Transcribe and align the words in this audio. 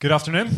Good 0.00 0.12
afternoon. 0.12 0.48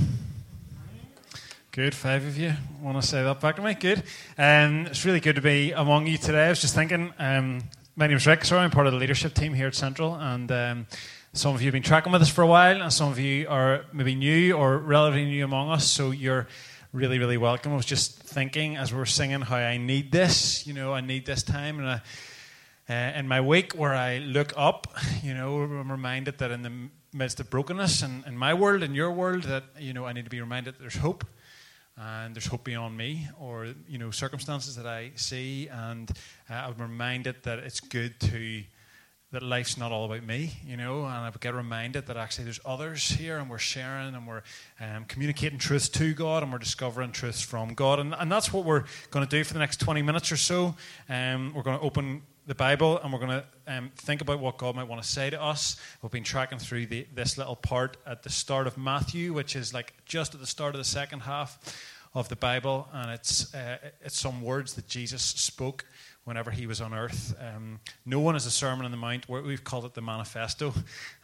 Good, 1.73 1.96
five 1.96 2.25
of 2.25 2.39
you 2.39 2.52
want 2.81 3.02
to 3.02 3.04
say 3.04 3.25
that 3.25 3.41
back 3.41 3.57
to 3.57 3.62
me. 3.62 3.75
Good. 3.75 4.04
Um, 4.38 4.87
it's 4.87 5.04
really 5.04 5.19
good 5.19 5.35
to 5.35 5.43
be 5.43 5.72
among 5.72 6.07
you 6.07 6.17
today. 6.17 6.46
I 6.46 6.51
was 6.51 6.61
just 6.61 6.77
thinking, 6.77 7.12
um, 7.19 7.65
my 7.97 8.07
name 8.07 8.19
is 8.19 8.25
Rick, 8.25 8.45
sorry, 8.45 8.61
I'm 8.61 8.71
part 8.71 8.87
of 8.87 8.93
the 8.93 9.01
leadership 9.01 9.35
team 9.35 9.53
here 9.53 9.67
at 9.67 9.75
Central, 9.75 10.15
and 10.15 10.53
um, 10.53 10.87
some 11.33 11.57
of 11.57 11.61
you 11.61 11.67
have 11.67 11.73
been 11.73 11.83
tracking 11.83 12.13
with 12.13 12.23
us 12.23 12.29
for 12.29 12.43
a 12.43 12.47
while, 12.47 12.80
and 12.80 12.93
some 12.93 13.11
of 13.11 13.18
you 13.18 13.48
are 13.48 13.84
maybe 13.93 14.14
new 14.14 14.52
or 14.52 14.79
relatively 14.79 15.25
new 15.25 15.45
among 15.45 15.70
us, 15.70 15.90
so 15.90 16.12
you're 16.12 16.46
really, 16.93 17.18
really 17.18 17.36
welcome. 17.36 17.72
I 17.72 17.74
was 17.74 17.84
just 17.84 18.22
thinking 18.22 18.77
as 18.77 18.93
we 18.93 18.98
were 19.00 19.06
singing 19.06 19.40
how 19.40 19.56
I 19.56 19.77
need 19.77 20.12
this, 20.12 20.68
you 20.68 20.72
know, 20.72 20.93
I 20.93 21.00
need 21.00 21.27
this 21.27 21.43
time, 21.43 21.80
and 21.80 21.88
I, 21.88 22.00
uh, 22.88 23.18
in 23.18 23.27
my 23.27 23.40
week 23.40 23.72
where 23.72 23.93
I 23.93 24.18
look 24.18 24.52
up, 24.56 24.86
you 25.20 25.34
know, 25.34 25.62
I'm 25.62 25.90
reminded 25.90 26.38
that 26.38 26.52
in 26.52 26.62
the 26.62 26.90
midst 27.13 27.41
of 27.41 27.51
brokenness 27.51 28.03
and 28.03 28.25
in 28.27 28.37
my 28.37 28.55
world, 28.55 28.83
in 28.83 28.95
your 28.95 29.12
world, 29.12 29.45
that, 29.45 29.65
you 29.79 29.93
know, 29.93 30.05
I 30.05 30.12
need 30.12 30.25
to 30.25 30.30
be 30.30 30.41
reminded 30.41 30.75
that 30.75 30.80
there's 30.80 30.97
hope 30.97 31.25
and 31.97 32.34
there's 32.34 32.47
hope 32.47 32.65
beyond 32.65 32.97
me 32.97 33.29
or 33.39 33.75
you 33.89 33.98
know 33.98 34.11
circumstances 34.11 34.77
that 34.77 34.87
I 34.87 35.12
see, 35.17 35.69
and 35.69 36.11
uh, 36.51 36.55
I'm 36.55 36.77
reminded 36.79 37.43
that 37.45 37.59
it's 37.59 37.80
good 37.80 38.19
to 38.20 38.62
that 39.30 39.43
life's 39.43 39.79
not 39.79 39.93
all 39.93 40.05
about 40.05 40.23
me, 40.25 40.53
you 40.67 40.77
know, 40.77 41.05
and 41.05 41.09
I 41.09 41.33
get 41.41 41.55
reminded 41.55 42.06
that 42.06 42.19
actually 42.19 42.45
there's 42.45 42.61
others 42.67 43.09
here, 43.09 43.39
and 43.39 43.48
we're 43.48 43.59
sharing 43.59 44.15
and 44.15 44.27
we're 44.27 44.42
um, 44.79 45.06
communicating 45.06 45.59
truth 45.59 45.91
to 45.92 46.12
God, 46.12 46.42
and 46.42 46.53
we're 46.53 46.59
discovering 46.59 47.12
truths 47.12 47.41
from 47.41 47.73
God, 47.75 47.98
and, 47.98 48.15
and 48.19 48.31
that's 48.31 48.53
what 48.53 48.65
we're 48.65 48.84
going 49.11 49.27
to 49.27 49.31
do 49.31 49.42
for 49.42 49.55
the 49.55 49.59
next 49.59 49.81
20 49.81 50.03
minutes 50.03 50.33
or 50.33 50.37
so. 50.37 50.75
Um, 51.09 51.53
we're 51.55 51.62
going 51.62 51.79
to 51.79 51.84
open 51.84 52.23
the 52.46 52.55
Bible 52.55 52.98
and 52.98 53.12
we're 53.12 53.20
going 53.20 53.30
to 53.41 53.45
um, 53.69 53.91
think 53.96 54.20
about 54.20 54.41
what 54.41 54.59
God 54.59 54.74
might 54.74 54.88
want 54.88 55.02
to 55.02 55.09
say 55.09 55.30
to 55.30 55.41
us. 55.41 55.77
We've 56.02 56.10
been 56.10 56.24
tracking 56.24 56.59
through 56.59 56.87
the, 56.87 57.06
this 57.14 57.38
little 57.38 57.56
part 57.56 57.96
at 58.06 58.23
the 58.23 58.30
start 58.30 58.66
of 58.66 58.77
Matthew, 58.77 59.33
which 59.33 59.55
is 59.55 59.73
like 59.73 59.95
just 60.05 60.34
at 60.34 60.41
the 60.41 60.47
start 60.47 60.75
of 60.75 60.78
the 60.78 60.84
second 60.84 61.20
half 61.20 61.58
of 62.14 62.28
the 62.28 62.36
Bible, 62.36 62.89
and 62.92 63.11
it's, 63.11 63.55
uh, 63.55 63.78
it's 64.02 64.19
some 64.19 64.42
words 64.42 64.75
that 64.75 64.86
Jesus 64.86 65.22
spoke 65.22 65.86
whenever 66.25 66.51
he 66.51 66.67
was 66.67 66.81
on 66.81 66.95
earth. 66.95 67.34
Um, 67.41 67.81
no 68.06 68.20
one 68.20 68.37
is 68.37 68.47
a 68.47 68.51
Sermon 68.51 68.84
on 68.84 68.91
the 68.91 68.97
Mount. 68.97 69.28
We've 69.28 69.65
called 69.65 69.84
it 69.84 69.95
the 69.95 70.03
Manifesto. 70.03 70.73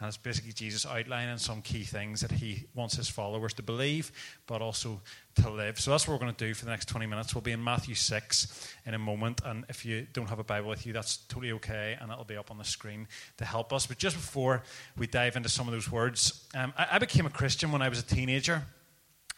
And 0.01 0.09
it's 0.09 0.17
basically 0.17 0.53
Jesus 0.53 0.85
outlining 0.85 1.39
some 1.39 1.63
key 1.63 1.85
things 1.85 2.21
that 2.21 2.33
he 2.33 2.65
wants 2.75 2.97
his 2.97 3.09
followers 3.09 3.55
to 3.55 3.63
believe, 3.63 4.11
but 4.47 4.61
also 4.61 5.01
to 5.37 5.51
live. 5.51 5.79
So 5.79 5.93
that's 5.93 6.09
what 6.09 6.15
we're 6.15 6.25
going 6.25 6.35
to 6.35 6.47
do 6.47 6.53
for 6.53 6.65
the 6.65 6.73
next 6.73 6.89
20 6.89 7.07
minutes. 7.07 7.35
We'll 7.35 7.43
be 7.43 7.53
in 7.53 7.63
Matthew 7.63 7.95
6 7.95 8.75
in 8.87 8.95
a 8.95 8.99
moment. 8.99 9.41
And 9.45 9.65
if 9.69 9.87
you 9.87 10.07
don't 10.13 10.29
have 10.29 10.41
a 10.41 10.45
Bible 10.45 10.69
with 10.69 10.85
you, 10.85 10.93
that's 10.93 11.19
totally 11.29 11.53
okay. 11.53 11.97
And 12.01 12.11
it'll 12.11 12.25
be 12.25 12.37
up 12.37 12.51
on 12.51 12.59
the 12.59 12.65
screen 12.65 13.07
to 13.37 13.45
help 13.45 13.73
us. 13.73 13.87
But 13.87 13.99
just 13.99 14.17
before 14.17 14.65
we 14.97 15.07
dive 15.07 15.37
into 15.37 15.49
some 15.49 15.69
of 15.69 15.73
those 15.73 15.91
words, 15.91 16.45
um, 16.55 16.73
I, 16.77 16.89
I 16.93 16.99
became 16.99 17.27
a 17.27 17.31
Christian 17.31 17.71
when 17.71 17.83
I 17.83 17.89
was 17.89 18.01
a 18.01 18.05
teenager. 18.05 18.65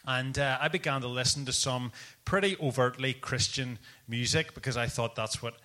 And 0.05 0.37
uh, 0.37 0.57
I 0.59 0.67
began 0.67 1.01
to 1.01 1.07
listen 1.07 1.45
to 1.45 1.53
some 1.53 1.91
pretty 2.25 2.57
overtly 2.59 3.13
Christian 3.13 3.79
music 4.07 4.53
because 4.53 4.77
I 4.77 4.87
thought 4.87 5.15
that's 5.15 5.41
what 5.41 5.55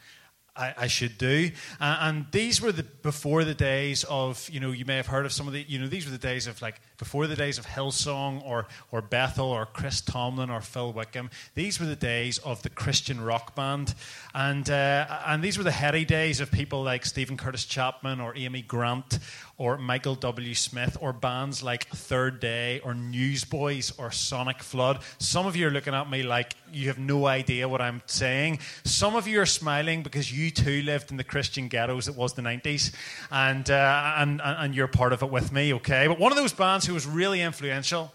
I, 0.57 0.75
I 0.77 0.87
should 0.87 1.19
do. 1.19 1.51
Uh, 1.81 1.99
and 2.01 2.27
these 2.33 2.61
were 2.61 2.73
the 2.73 2.83
before 2.83 3.45
the 3.45 3.55
days 3.55 4.05
of, 4.05 4.49
you 4.51 4.61
know, 4.61 4.73
you 4.73 4.85
may 4.85 4.97
have 4.97 5.07
heard 5.07 5.27
of 5.27 5.33
some 5.33 5.47
of 5.47 5.53
the, 5.53 5.63
you 5.63 5.79
know, 5.79 5.87
these 5.87 6.05
were 6.05 6.13
the 6.13 6.19
days 6.19 6.47
of 6.47 6.61
like 6.63 6.81
before 6.99 7.27
the 7.27 7.37
days 7.37 7.59
of 7.59 7.67
Hillsong 7.67 8.45
or 8.45 8.67
or 8.91 9.03
Bethel 9.03 9.47
or 9.47 9.67
Chris 9.67 10.01
Tomlin 10.01 10.51
or 10.51 10.61
Phil 10.61 10.93
Wickham. 10.93 11.31
These 11.55 11.81
were 11.81 11.87
the 11.87 11.97
days 11.97 12.39
of 12.39 12.63
the 12.63 12.71
Christian 12.71 13.21
rock 13.21 13.55
band, 13.55 13.95
and 14.35 14.69
uh, 14.69 15.07
and 15.27 15.43
these 15.43 15.59
were 15.59 15.65
the 15.65 15.71
heady 15.71 16.05
days 16.05 16.41
of 16.41 16.51
people 16.51 16.83
like 16.83 17.05
Steven 17.05 17.37
Curtis 17.37 17.65
Chapman 17.65 18.21
or 18.21 18.37
Amy 18.37 18.63
Grant 18.63 19.19
or 19.59 19.79
Michael 19.79 20.15
W. 20.17 20.55
Smith 20.55 20.99
or 21.01 21.13
bands 21.13 21.63
like 21.63 21.89
Third 21.89 22.41
Day 22.41 22.81
or 22.81 22.95
Newsboys 22.95 23.93
or 23.99 24.11
Sonic 24.11 24.63
Flood. 24.63 25.01
Some 25.19 25.47
of 25.47 25.57
you 25.57 25.69
are 25.69 25.71
looking 25.71 25.95
at 25.95 26.11
me 26.11 26.23
like 26.23 26.55
you 26.73 26.89
have 26.89 26.99
no 26.99 27.27
idea 27.27 27.69
what 27.69 27.81
I'm 27.81 28.03
saying. 28.07 28.59
Some 28.85 29.17
of 29.17 29.27
you 29.27 29.41
are 29.41 29.47
smiling 29.47 30.03
because 30.03 30.31
you 30.31 30.51
too 30.51 30.83
lived 30.83 31.11
in 31.11 31.17
the 31.17 31.25
Christian 31.25 31.69
ghettos. 31.69 32.07
It 32.09 32.17
was 32.17 32.35
the 32.35 32.43
90s, 32.43 32.93
and 33.31 33.69
uh, 33.71 34.15
and 34.17 34.41
and 34.45 34.75
you're 34.75 34.89
part 34.89 35.13
of 35.13 35.23
it 35.23 35.31
with 35.31 35.53
me. 35.53 35.73
Okay, 35.75 36.07
but 36.07 36.19
one 36.19 36.33
of 36.33 36.37
those 36.37 36.53
bands 36.53 36.86
who 36.87 36.95
was 36.95 37.07
really 37.07 37.43
influential 37.43 38.13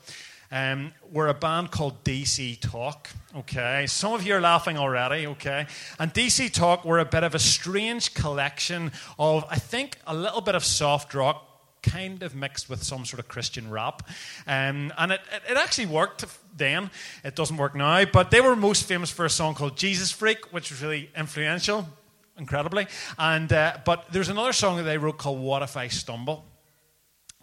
um, 0.51 0.93
were 1.11 1.27
a 1.27 1.33
band 1.33 1.71
called 1.71 2.03
DC 2.03 2.59
Talk. 2.59 3.09
Okay, 3.35 3.85
some 3.87 4.13
of 4.13 4.25
you 4.25 4.35
are 4.35 4.41
laughing 4.41 4.77
already. 4.77 5.25
Okay, 5.27 5.65
and 5.97 6.13
DC 6.13 6.51
Talk 6.51 6.83
were 6.83 6.99
a 6.99 7.05
bit 7.05 7.23
of 7.23 7.33
a 7.33 7.39
strange 7.39 8.13
collection 8.13 8.91
of, 9.17 9.45
I 9.49 9.55
think, 9.55 9.97
a 10.05 10.13
little 10.13 10.41
bit 10.41 10.55
of 10.55 10.63
soft 10.63 11.13
rock. 11.13 11.47
Kind 11.81 12.21
of 12.21 12.35
mixed 12.35 12.69
with 12.69 12.83
some 12.83 13.05
sort 13.05 13.19
of 13.19 13.27
Christian 13.27 13.71
rap. 13.71 14.07
Um, 14.45 14.93
and 14.99 15.13
it, 15.13 15.21
it, 15.33 15.51
it 15.51 15.57
actually 15.57 15.87
worked 15.87 16.23
then. 16.55 16.91
It 17.23 17.35
doesn't 17.35 17.57
work 17.57 17.73
now. 17.73 18.05
But 18.05 18.29
they 18.29 18.39
were 18.39 18.55
most 18.55 18.87
famous 18.87 19.09
for 19.09 19.25
a 19.25 19.29
song 19.31 19.55
called 19.55 19.77
Jesus 19.77 20.11
Freak, 20.11 20.53
which 20.53 20.69
was 20.69 20.83
really 20.83 21.09
influential, 21.17 21.89
incredibly. 22.37 22.85
And, 23.17 23.51
uh, 23.51 23.77
but 23.83 24.05
there's 24.11 24.29
another 24.29 24.53
song 24.53 24.77
that 24.77 24.83
they 24.83 24.99
wrote 24.99 25.17
called 25.17 25.39
What 25.39 25.63
If 25.63 25.75
I 25.75 25.87
Stumble? 25.87 26.45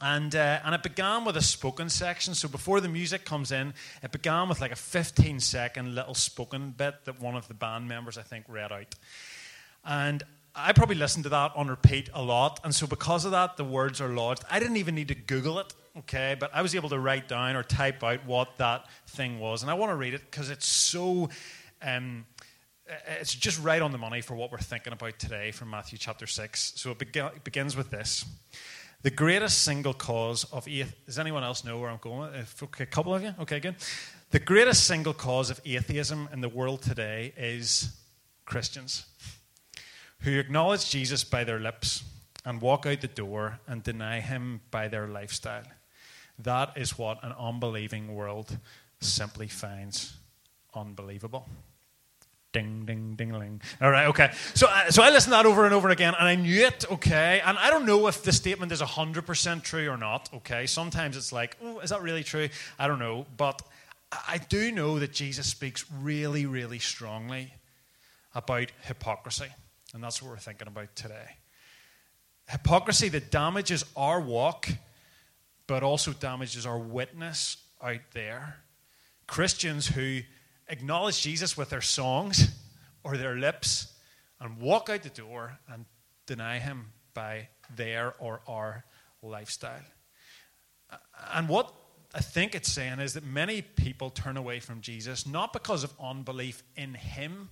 And, 0.01 0.35
uh, 0.35 0.61
and 0.65 0.75
it 0.75 0.83
began 0.83 1.25
with 1.25 1.37
a 1.37 1.43
spoken 1.43 1.89
section. 1.89 2.35
So 2.35 2.49
before 2.49 2.81
the 2.81 2.89
music 2.89 3.25
comes 3.25 3.51
in, 3.51 3.75
it 4.03 4.13
began 4.13 4.49
with 4.49 4.61
like 4.61 4.71
a 4.71 4.77
15 4.77 5.41
second 5.41 5.95
little 5.95 6.15
spoken 6.15 6.71
bit 6.71 7.05
that 7.05 7.21
one 7.21 7.35
of 7.35 7.49
the 7.49 7.55
band 7.55 7.89
members, 7.89 8.17
I 8.17 8.23
think, 8.23 8.45
read 8.49 8.71
out. 8.71 8.95
And 9.85 10.23
I 10.55 10.73
probably 10.73 10.97
listened 10.97 11.25
to 11.25 11.31
that 11.31 11.53
on 11.57 11.69
repeat 11.69 12.11
a 12.15 12.23
lot. 12.23 12.61
And 12.65 12.75
so 12.75 12.87
because 12.87 13.25
of 13.25 13.33
that, 13.33 13.57
the 13.57 13.65
words 13.65 14.01
are 14.01 14.09
lodged. 14.09 14.45
I 14.51 14.59
didn't 14.61 14.77
even 14.77 14.95
need 14.95 15.09
to 15.09 15.15
Google 15.15 15.59
it, 15.59 15.73
okay? 15.99 16.37
But 16.39 16.51
I 16.55 16.63
was 16.63 16.75
able 16.75 16.89
to 16.91 16.99
write 16.99 17.29
down 17.29 17.57
or 17.57 17.63
type 17.63 18.03
out 18.05 18.25
what 18.27 18.57
that 18.59 18.87
thing 19.09 19.41
was. 19.41 19.63
And 19.63 19.71
I 19.71 19.75
want 19.75 19.91
to 19.91 19.97
read 19.97 20.15
it 20.15 20.23
because 20.31 20.51
it's 20.51 20.67
so. 20.67 21.29
Um, 21.83 22.27
it's 23.21 23.35
just 23.35 23.63
right 23.63 23.83
on 23.83 23.93
the 23.93 23.99
money 23.99 24.23
for 24.23 24.35
what 24.35 24.51
we're 24.51 24.59
thinking 24.59 24.95
about 24.95 25.19
today 25.19 25.51
from 25.51 25.69
Matthew 25.69 25.99
chapter 25.99 26.27
6. 26.27 26.73
So 26.77 26.93
it, 26.93 27.15
it 27.15 27.45
begins 27.45 27.77
with 27.77 27.91
this. 27.91 28.25
The 29.03 29.11
greatest 29.11 29.63
single 29.63 29.95
cause 29.95 30.45
of 30.45 30.67
atheism. 30.67 30.95
Does 31.07 31.19
anyone 31.19 31.45
else 31.45 31.65
know 31.65 31.79
where 31.79 31.89
I'm 31.89 31.99
going? 32.01 32.33
Okay, 32.63 32.83
a 32.83 32.87
couple 32.87 33.15
of 33.15 33.23
you? 33.23 33.33
Okay, 33.41 33.61
good. 33.61 33.77
The 34.31 34.41
greatest 34.41 34.85
single 34.85 35.15
cause 35.15 35.51
of 35.51 35.61
atheism 35.65 36.29
in 36.33 36.41
the 36.41 36.49
world 36.49 36.83
today 36.83 37.33
is 37.37 37.97
Christians 38.45 39.07
who 40.23 40.39
acknowledge 40.39 40.91
Jesus 40.91 41.23
by 41.23 41.45
their 41.45 41.61
lips 41.61 42.03
and 42.45 42.61
walk 42.61 42.87
out 42.87 43.01
the 43.01 43.07
door 43.09 43.61
and 43.69 43.83
deny 43.85 44.21
him 44.21 44.61
by 44.71 44.89
their 44.89 45.07
lifestyle. 45.07 45.65
That 46.39 46.73
is 46.77 46.99
what 46.99 47.23
an 47.23 47.35
unbelieving 47.39 48.15
world 48.15 48.59
simply 49.01 49.47
finds 49.47 50.15
unbelievable. 50.75 51.49
Ding, 52.59 52.85
ding, 52.85 53.15
ding, 53.15 53.33
ling. 53.33 53.61
All 53.81 53.89
right, 53.89 54.09
okay. 54.09 54.33
So, 54.55 54.67
uh, 54.69 54.91
so 54.91 55.01
I 55.01 55.11
listened 55.11 55.33
to 55.33 55.37
that 55.37 55.47
over 55.47 55.65
and 55.65 55.73
over 55.73 55.91
again, 55.91 56.17
and 56.19 56.27
I 56.27 56.35
knew 56.35 56.67
it, 56.67 56.85
okay. 56.91 57.41
And 57.45 57.57
I 57.57 57.71
don't 57.71 57.87
know 57.87 58.09
if 58.09 58.25
the 58.25 58.33
statement 58.33 58.73
is 58.73 58.83
100% 58.83 59.63
true 59.63 59.89
or 59.89 59.97
not, 59.97 60.29
okay. 60.35 60.67
Sometimes 60.67 61.17
it's 61.17 61.33
like, 61.33 61.57
oh, 61.63 61.79
is 61.79 61.91
that 61.91 62.03
really 62.03 62.25
true? 62.25 62.49
I 62.77 62.89
don't 62.89 62.99
know. 62.99 63.27
But 63.37 63.63
I 64.11 64.39
do 64.39 64.73
know 64.73 64.99
that 64.99 65.13
Jesus 65.13 65.47
speaks 65.47 65.85
really, 66.01 66.47
really 66.47 66.81
strongly 66.81 67.53
about 68.35 68.73
hypocrisy. 68.83 69.51
And 69.95 70.03
that's 70.03 70.21
what 70.21 70.33
we're 70.33 70.39
thinking 70.39 70.67
about 70.67 70.97
today. 70.97 71.37
Hypocrisy 72.49 73.09
that 73.11 73.31
damages 73.31 73.85
our 73.97 74.21
walk, 74.21 74.69
but 75.69 75.85
also 75.85 76.13
damages 76.13 76.67
our 76.67 76.79
witness 76.79 77.59
out 77.81 78.01
there. 78.15 78.57
Christians 79.29 79.87
who 79.87 80.23
acknowledge 80.69 81.21
Jesus 81.21 81.57
with 81.57 81.71
their 81.71 81.81
songs 81.81 82.49
or 83.03 83.17
their 83.17 83.37
lips 83.37 83.93
and 84.41 84.59
walk 84.59 84.89
out 84.89 85.03
the 85.03 85.09
door 85.09 85.59
and 85.73 85.85
deny 86.27 86.59
him 86.59 86.93
by 87.15 87.49
their 87.75 88.15
or 88.19 88.41
our 88.47 88.85
lifestyle. 89.23 89.83
And 91.33 91.49
what 91.49 91.73
I 92.15 92.21
think 92.21 92.55
it's 92.55 92.71
saying 92.71 93.01
is 93.01 93.15
that 93.15 93.25
many 93.25 93.63
people 93.63 94.11
turn 94.11 94.37
away 94.37 94.61
from 94.61 94.81
Jesus 94.81 95.27
not 95.27 95.53
because 95.53 95.85
of 95.85 95.93
unbelief 96.01 96.63
in 96.77 96.95
him, 96.95 97.51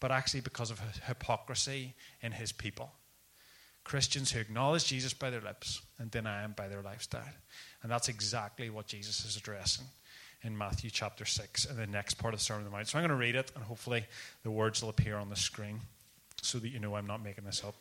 but 0.00 0.10
actually 0.10 0.40
because 0.40 0.70
of 0.70 0.80
hypocrisy 1.06 1.94
in 2.22 2.32
his 2.32 2.52
people. 2.52 2.92
Christians 3.84 4.30
who 4.30 4.40
acknowledge 4.40 4.86
Jesus 4.86 5.12
by 5.12 5.30
their 5.30 5.40
lips 5.40 5.82
and 5.98 6.10
deny 6.10 6.42
him 6.42 6.54
by 6.56 6.68
their 6.68 6.82
lifestyle. 6.82 7.22
And 7.82 7.90
that's 7.90 8.08
exactly 8.08 8.70
what 8.70 8.86
Jesus 8.86 9.24
is 9.24 9.36
addressing 9.36 9.86
in 10.42 10.56
Matthew 10.56 10.90
chapter 10.90 11.24
6 11.24 11.66
and 11.66 11.78
the 11.78 11.86
next 11.86 12.14
part 12.14 12.34
of 12.34 12.40
the 12.40 12.44
Sermon 12.44 12.64
on 12.64 12.70
the 12.70 12.76
Mount. 12.76 12.88
So 12.88 12.98
I'm 12.98 13.02
going 13.02 13.10
to 13.10 13.16
read 13.16 13.34
it, 13.34 13.52
and 13.54 13.64
hopefully 13.64 14.06
the 14.42 14.50
words 14.50 14.82
will 14.82 14.88
appear 14.88 15.16
on 15.16 15.28
the 15.28 15.36
screen 15.36 15.80
so 16.42 16.58
that 16.58 16.68
you 16.68 16.78
know 16.78 16.94
I'm 16.94 17.06
not 17.06 17.22
making 17.22 17.44
this 17.44 17.62
up. 17.64 17.74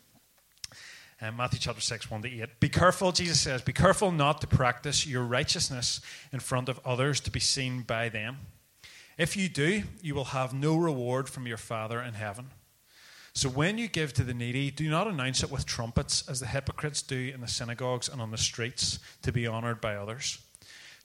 Um, 1.22 1.36
Matthew 1.36 1.60
chapter 1.60 1.82
6, 1.82 2.10
1 2.10 2.22
to 2.22 2.42
8. 2.42 2.60
Be 2.60 2.70
careful, 2.70 3.12
Jesus 3.12 3.42
says, 3.42 3.62
be 3.62 3.74
careful 3.74 4.12
not 4.12 4.40
to 4.42 4.48
practice 4.48 5.06
your 5.06 5.24
righteousness 5.24 6.00
in 6.32 6.40
front 6.40 6.70
of 6.70 6.80
others 6.86 7.20
to 7.22 7.32
be 7.32 7.42
seen 7.42 7.82
by 7.82 8.08
them. 8.08 8.38
If 9.18 9.36
you 9.36 9.50
do, 9.50 9.84
you 10.02 10.16
will 10.16 10.26
have 10.26 10.54
no 10.54 10.78
reward 10.78 11.28
from 11.28 11.46
your 11.46 11.58
Father 11.58 12.02
in 12.02 12.14
heaven. 12.14 12.52
So 13.34 13.50
when 13.50 13.78
you 13.78 13.90
give 13.90 14.14
to 14.14 14.24
the 14.24 14.34
needy, 14.34 14.72
do 14.72 14.90
not 14.90 15.08
announce 15.08 15.44
it 15.44 15.52
with 15.52 15.66
trumpets, 15.66 16.28
as 16.30 16.40
the 16.40 16.48
hypocrites 16.48 17.02
do 17.02 17.32
in 17.34 17.42
the 17.42 17.48
synagogues 17.48 18.08
and 18.08 18.22
on 18.22 18.32
the 18.32 18.38
streets, 18.38 19.00
to 19.22 19.34
be 19.34 19.46
honored 19.46 19.82
by 19.82 19.96
others. 19.96 20.40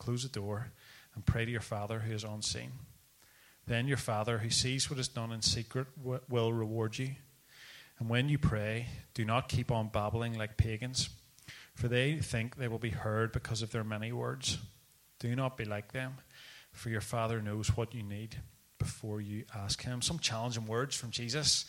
close 0.00 0.24
the 0.24 0.28
door, 0.28 0.72
and 1.14 1.24
pray 1.24 1.44
to 1.44 1.50
your 1.50 1.60
Father 1.60 2.00
who 2.00 2.12
is 2.12 2.24
unseen. 2.24 2.72
Then 3.66 3.86
your 3.86 3.96
Father, 3.96 4.38
who 4.38 4.50
sees 4.50 4.90
what 4.90 4.98
is 4.98 5.06
done 5.06 5.30
in 5.30 5.42
secret, 5.42 5.86
will 6.28 6.52
reward 6.52 6.98
you. 6.98 7.10
And 7.98 8.08
when 8.08 8.28
you 8.28 8.38
pray, 8.38 8.86
do 9.14 9.24
not 9.24 9.48
keep 9.48 9.70
on 9.70 9.88
babbling 9.88 10.36
like 10.36 10.56
pagans, 10.56 11.10
for 11.74 11.86
they 11.86 12.16
think 12.16 12.56
they 12.56 12.66
will 12.66 12.78
be 12.78 12.90
heard 12.90 13.30
because 13.30 13.62
of 13.62 13.70
their 13.70 13.84
many 13.84 14.10
words. 14.10 14.58
Do 15.20 15.36
not 15.36 15.56
be 15.56 15.66
like 15.66 15.92
them, 15.92 16.14
for 16.72 16.88
your 16.88 17.02
Father 17.02 17.42
knows 17.42 17.76
what 17.76 17.94
you 17.94 18.02
need 18.02 18.36
before 18.78 19.20
you 19.20 19.44
ask 19.54 19.82
Him. 19.82 20.00
Some 20.00 20.18
challenging 20.18 20.66
words 20.66 20.96
from 20.96 21.10
Jesus. 21.10 21.66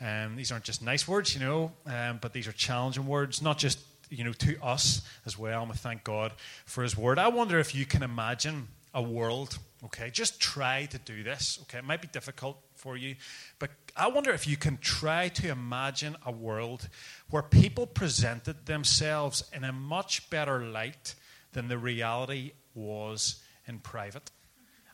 Um, 0.00 0.36
these 0.36 0.52
aren't 0.52 0.64
just 0.64 0.82
nice 0.82 1.06
words, 1.06 1.34
you 1.34 1.40
know, 1.40 1.72
um, 1.86 2.18
but 2.20 2.32
these 2.32 2.46
are 2.46 2.52
challenging 2.52 3.06
words, 3.06 3.42
not 3.42 3.58
just 3.58 3.78
you 4.14 4.24
know 4.24 4.32
to 4.32 4.62
us 4.62 5.02
as 5.26 5.38
well. 5.38 5.62
And 5.64 5.74
thank 5.74 6.04
God 6.04 6.32
for 6.64 6.82
His 6.82 6.96
Word. 6.96 7.18
I 7.18 7.28
wonder 7.28 7.58
if 7.58 7.74
you 7.74 7.84
can 7.84 8.02
imagine 8.02 8.68
a 8.94 9.02
world. 9.02 9.58
Okay, 9.84 10.10
just 10.10 10.40
try 10.40 10.86
to 10.86 10.98
do 10.98 11.22
this. 11.22 11.58
Okay, 11.62 11.78
it 11.78 11.84
might 11.84 12.00
be 12.00 12.08
difficult 12.08 12.58
for 12.74 12.96
you, 12.96 13.16
but 13.58 13.70
I 13.96 14.08
wonder 14.08 14.30
if 14.32 14.46
you 14.46 14.56
can 14.56 14.78
try 14.78 15.28
to 15.28 15.50
imagine 15.50 16.16
a 16.24 16.32
world 16.32 16.88
where 17.30 17.42
people 17.42 17.86
presented 17.86 18.66
themselves 18.66 19.44
in 19.52 19.64
a 19.64 19.72
much 19.72 20.30
better 20.30 20.64
light 20.64 21.14
than 21.52 21.68
the 21.68 21.78
reality 21.78 22.52
was 22.74 23.42
in 23.66 23.78
private. 23.78 24.30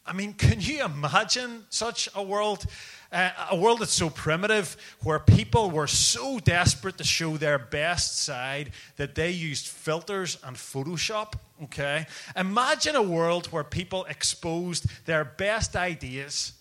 I 0.06 0.12
mean, 0.12 0.32
can 0.32 0.61
you 0.61 0.85
imagine 0.85 1.64
such 1.70 2.08
a 2.14 2.23
world? 2.23 2.67
Uh, 3.12 3.31
a 3.50 3.56
world 3.56 3.81
that's 3.81 3.93
so 3.93 4.08
primitive, 4.08 4.76
where 5.02 5.19
people 5.19 5.70
were 5.70 5.88
so 5.88 6.38
desperate 6.38 6.97
to 6.97 7.05
show 7.05 7.37
their 7.37 7.58
best 7.58 8.23
side 8.23 8.70
that 8.97 9.17
they 9.17 9.31
used 9.32 9.67
filters 9.67 10.38
and 10.44 10.56
Photoshop. 10.56 11.35
Okay? 11.64 12.06
Imagine 12.37 12.94
a 12.94 13.02
world 13.02 13.47
where 13.47 13.64
people 13.64 14.05
exposed 14.05 14.87
their 15.06 15.25
best 15.25 15.75
ideas 15.75 16.53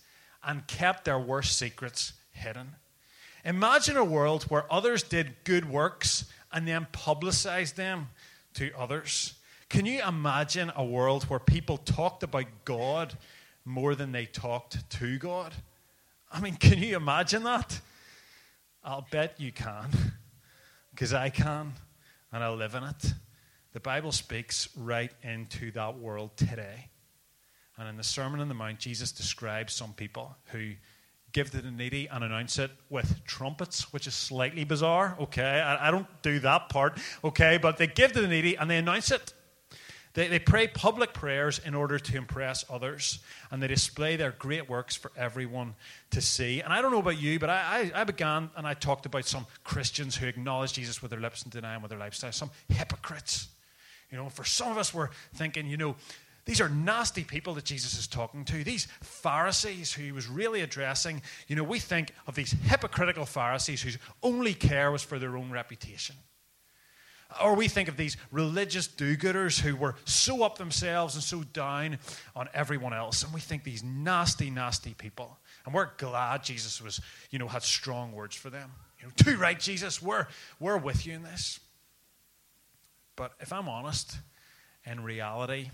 and 0.42 0.66
kept 0.66 1.04
their 1.04 1.20
worst 1.20 1.56
secrets 1.56 2.14
hidden. 2.32 2.74
Imagine 3.44 3.96
a 3.96 4.04
world 4.04 4.44
where 4.44 4.70
others 4.72 5.02
did 5.02 5.36
good 5.44 5.70
works 5.70 6.24
and 6.52 6.66
then 6.66 6.86
publicized 6.92 7.76
them 7.76 8.08
to 8.54 8.72
others. 8.76 9.34
Can 9.70 9.86
you 9.86 10.02
imagine 10.02 10.72
a 10.74 10.84
world 10.84 11.24
where 11.24 11.38
people 11.38 11.76
talked 11.78 12.24
about 12.24 12.46
God 12.64 13.16
more 13.64 13.94
than 13.94 14.10
they 14.10 14.26
talked 14.26 14.90
to 14.98 15.16
God? 15.16 15.54
I 16.30 16.40
mean, 16.40 16.56
can 16.56 16.82
you 16.82 16.96
imagine 16.96 17.44
that? 17.44 17.80
I'll 18.82 19.06
bet 19.12 19.38
you 19.38 19.52
can, 19.52 19.90
because 20.90 21.14
I 21.14 21.30
can, 21.30 21.74
and 22.32 22.42
I 22.42 22.50
live 22.50 22.74
in 22.74 22.82
it. 22.82 23.14
The 23.72 23.78
Bible 23.78 24.10
speaks 24.10 24.68
right 24.76 25.12
into 25.22 25.70
that 25.72 25.96
world 25.96 26.36
today. 26.36 26.88
And 27.78 27.88
in 27.88 27.96
the 27.96 28.02
Sermon 28.02 28.40
on 28.40 28.48
the 28.48 28.54
Mount, 28.54 28.80
Jesus 28.80 29.12
describes 29.12 29.72
some 29.72 29.92
people 29.92 30.36
who 30.46 30.72
give 31.30 31.52
to 31.52 31.62
the 31.62 31.70
needy 31.70 32.08
and 32.08 32.24
announce 32.24 32.58
it 32.58 32.72
with 32.88 33.24
trumpets, 33.24 33.92
which 33.92 34.08
is 34.08 34.14
slightly 34.14 34.64
bizarre, 34.64 35.16
okay? 35.20 35.60
I, 35.60 35.86
I 35.86 35.90
don't 35.92 36.08
do 36.22 36.40
that 36.40 36.70
part, 36.70 36.98
okay? 37.22 37.56
But 37.56 37.76
they 37.76 37.86
give 37.86 38.10
to 38.12 38.20
the 38.20 38.26
needy 38.26 38.56
and 38.56 38.68
they 38.68 38.78
announce 38.78 39.12
it. 39.12 39.32
They, 40.14 40.26
they 40.26 40.38
pray 40.40 40.66
public 40.66 41.12
prayers 41.12 41.60
in 41.64 41.74
order 41.74 41.98
to 41.98 42.16
impress 42.16 42.64
others, 42.68 43.20
and 43.50 43.62
they 43.62 43.68
display 43.68 44.16
their 44.16 44.32
great 44.32 44.68
works 44.68 44.96
for 44.96 45.12
everyone 45.16 45.74
to 46.10 46.20
see. 46.20 46.60
And 46.60 46.72
I 46.72 46.82
don't 46.82 46.90
know 46.90 46.98
about 46.98 47.20
you, 47.20 47.38
but 47.38 47.48
I, 47.48 47.90
I, 47.94 48.00
I 48.00 48.04
began 48.04 48.50
and 48.56 48.66
I 48.66 48.74
talked 48.74 49.06
about 49.06 49.24
some 49.24 49.46
Christians 49.62 50.16
who 50.16 50.26
acknowledge 50.26 50.72
Jesus 50.72 51.00
with 51.00 51.12
their 51.12 51.20
lips 51.20 51.42
and 51.42 51.52
deny 51.52 51.76
him 51.76 51.82
with 51.82 51.90
their 51.90 51.98
lifestyle, 51.98 52.32
some 52.32 52.50
hypocrites. 52.68 53.48
You 54.10 54.16
know, 54.16 54.28
for 54.28 54.44
some 54.44 54.72
of 54.72 54.78
us, 54.78 54.92
we're 54.92 55.10
thinking, 55.34 55.68
you 55.68 55.76
know, 55.76 55.94
these 56.44 56.60
are 56.60 56.68
nasty 56.68 57.22
people 57.22 57.54
that 57.54 57.64
Jesus 57.64 57.96
is 57.96 58.08
talking 58.08 58.44
to. 58.46 58.64
These 58.64 58.88
Pharisees 59.02 59.92
who 59.92 60.02
he 60.02 60.10
was 60.10 60.26
really 60.26 60.62
addressing. 60.62 61.22
You 61.46 61.54
know, 61.54 61.62
we 61.62 61.78
think 61.78 62.12
of 62.26 62.34
these 62.34 62.50
hypocritical 62.50 63.26
Pharisees 63.26 63.82
whose 63.82 63.98
only 64.22 64.54
care 64.54 64.90
was 64.90 65.04
for 65.04 65.20
their 65.20 65.36
own 65.36 65.52
reputation. 65.52 66.16
Or 67.42 67.54
we 67.54 67.68
think 67.68 67.88
of 67.88 67.96
these 67.96 68.16
religious 68.32 68.88
do 68.88 69.16
gooders 69.16 69.60
who 69.60 69.76
were 69.76 69.94
so 70.04 70.42
up 70.42 70.58
themselves 70.58 71.14
and 71.14 71.22
so 71.22 71.42
down 71.42 71.98
on 72.34 72.48
everyone 72.52 72.92
else. 72.92 73.22
And 73.22 73.32
we 73.32 73.40
think 73.40 73.62
these 73.62 73.84
nasty, 73.84 74.50
nasty 74.50 74.94
people. 74.94 75.38
And 75.64 75.72
we're 75.72 75.90
glad 75.96 76.42
Jesus 76.42 76.82
was, 76.82 77.00
you 77.30 77.38
know, 77.38 77.46
had 77.46 77.62
strong 77.62 78.12
words 78.12 78.34
for 78.34 78.50
them. 78.50 78.72
You 78.98 79.06
know, 79.06 79.12
too 79.16 79.36
right, 79.36 79.58
Jesus, 79.58 80.02
we're, 80.02 80.26
we're 80.58 80.76
with 80.76 81.06
you 81.06 81.14
in 81.14 81.22
this. 81.22 81.60
But 83.14 83.32
if 83.38 83.52
I'm 83.52 83.68
honest, 83.68 84.18
in 84.84 85.04
reality, 85.04 85.70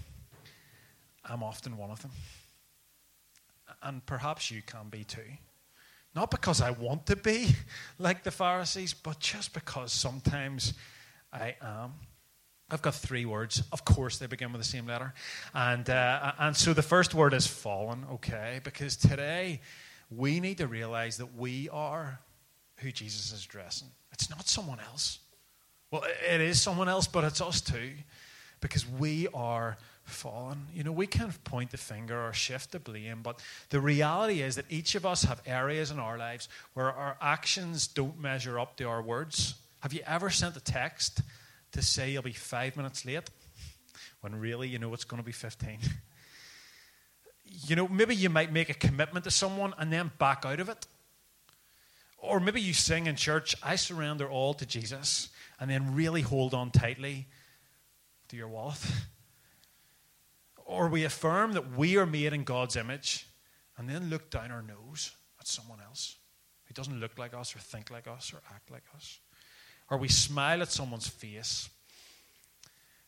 I'm 1.24 1.42
often 1.42 1.76
one 1.76 1.90
of 1.90 2.02
them. 2.02 2.10
And 3.82 4.04
perhaps 4.04 4.50
you 4.50 4.62
can 4.62 4.88
be 4.90 5.04
too. 5.04 5.20
Not 6.14 6.30
because 6.30 6.60
I 6.60 6.70
want 6.70 7.06
to 7.06 7.16
be 7.16 7.54
like 7.98 8.24
the 8.24 8.30
Pharisees, 8.30 8.94
but 8.94 9.20
just 9.20 9.52
because 9.52 9.92
sometimes 9.92 10.74
I 11.32 11.56
am. 11.60 11.92
I've 12.68 12.82
got 12.82 12.94
three 12.94 13.24
words. 13.24 13.62
Of 13.70 13.84
course, 13.84 14.18
they 14.18 14.26
begin 14.26 14.52
with 14.52 14.60
the 14.60 14.66
same 14.66 14.86
letter. 14.86 15.14
And, 15.54 15.88
uh, 15.88 16.32
and 16.38 16.56
so 16.56 16.74
the 16.74 16.82
first 16.82 17.14
word 17.14 17.32
is 17.32 17.46
fallen, 17.46 18.04
okay? 18.14 18.60
Because 18.64 18.96
today 18.96 19.60
we 20.10 20.40
need 20.40 20.58
to 20.58 20.66
realize 20.66 21.16
that 21.18 21.36
we 21.36 21.68
are 21.68 22.18
who 22.78 22.90
Jesus 22.90 23.32
is 23.32 23.44
addressing. 23.44 23.88
It's 24.12 24.28
not 24.28 24.48
someone 24.48 24.80
else. 24.80 25.20
Well, 25.90 26.02
it 26.28 26.40
is 26.40 26.60
someone 26.60 26.88
else, 26.88 27.06
but 27.06 27.22
it's 27.22 27.40
us 27.40 27.60
too. 27.60 27.92
Because 28.60 28.86
we 28.88 29.28
are 29.32 29.76
fallen. 30.02 30.66
You 30.74 30.82
know, 30.82 30.92
we 30.92 31.06
can 31.06 31.32
point 31.44 31.70
the 31.70 31.76
finger 31.76 32.20
or 32.20 32.32
shift 32.32 32.72
the 32.72 32.78
blame, 32.78 33.20
but 33.22 33.40
the 33.70 33.80
reality 33.80 34.40
is 34.42 34.56
that 34.56 34.64
each 34.68 34.94
of 34.94 35.06
us 35.06 35.24
have 35.24 35.40
areas 35.46 35.90
in 35.90 35.98
our 35.98 36.18
lives 36.18 36.48
where 36.74 36.90
our 36.90 37.16
actions 37.20 37.86
don't 37.86 38.18
measure 38.20 38.58
up 38.58 38.76
to 38.76 38.84
our 38.84 39.02
words. 39.02 39.54
Have 39.86 39.92
you 39.92 40.02
ever 40.04 40.30
sent 40.30 40.56
a 40.56 40.60
text 40.60 41.20
to 41.70 41.80
say 41.80 42.10
you'll 42.10 42.22
be 42.24 42.32
five 42.32 42.76
minutes 42.76 43.04
late 43.04 43.30
when 44.20 44.34
really 44.34 44.66
you 44.66 44.80
know 44.80 44.92
it's 44.92 45.04
going 45.04 45.22
to 45.22 45.24
be 45.24 45.30
15? 45.30 45.78
You 47.44 47.76
know, 47.76 47.86
maybe 47.86 48.16
you 48.16 48.28
might 48.28 48.52
make 48.52 48.68
a 48.68 48.74
commitment 48.74 49.22
to 49.26 49.30
someone 49.30 49.74
and 49.78 49.92
then 49.92 50.10
back 50.18 50.44
out 50.44 50.58
of 50.58 50.68
it. 50.68 50.88
Or 52.18 52.40
maybe 52.40 52.60
you 52.60 52.72
sing 52.72 53.06
in 53.06 53.14
church, 53.14 53.54
I 53.62 53.76
surrender 53.76 54.28
all 54.28 54.54
to 54.54 54.66
Jesus, 54.66 55.28
and 55.60 55.70
then 55.70 55.94
really 55.94 56.22
hold 56.22 56.52
on 56.52 56.72
tightly 56.72 57.28
to 58.30 58.36
your 58.36 58.48
wallet. 58.48 58.84
Or 60.64 60.88
we 60.88 61.04
affirm 61.04 61.52
that 61.52 61.76
we 61.76 61.96
are 61.96 62.06
made 62.06 62.32
in 62.32 62.42
God's 62.42 62.74
image 62.74 63.28
and 63.78 63.88
then 63.88 64.10
look 64.10 64.30
down 64.30 64.50
our 64.50 64.62
nose 64.62 65.12
at 65.38 65.46
someone 65.46 65.78
else 65.80 66.16
who 66.64 66.74
doesn't 66.74 66.98
look 66.98 67.16
like 67.18 67.34
us 67.34 67.54
or 67.54 67.60
think 67.60 67.92
like 67.92 68.08
us 68.08 68.32
or 68.34 68.38
act 68.52 68.72
like 68.72 68.82
us. 68.96 69.20
Or 69.90 69.98
we 69.98 70.08
smile 70.08 70.62
at 70.62 70.72
someone's 70.72 71.08
face 71.08 71.68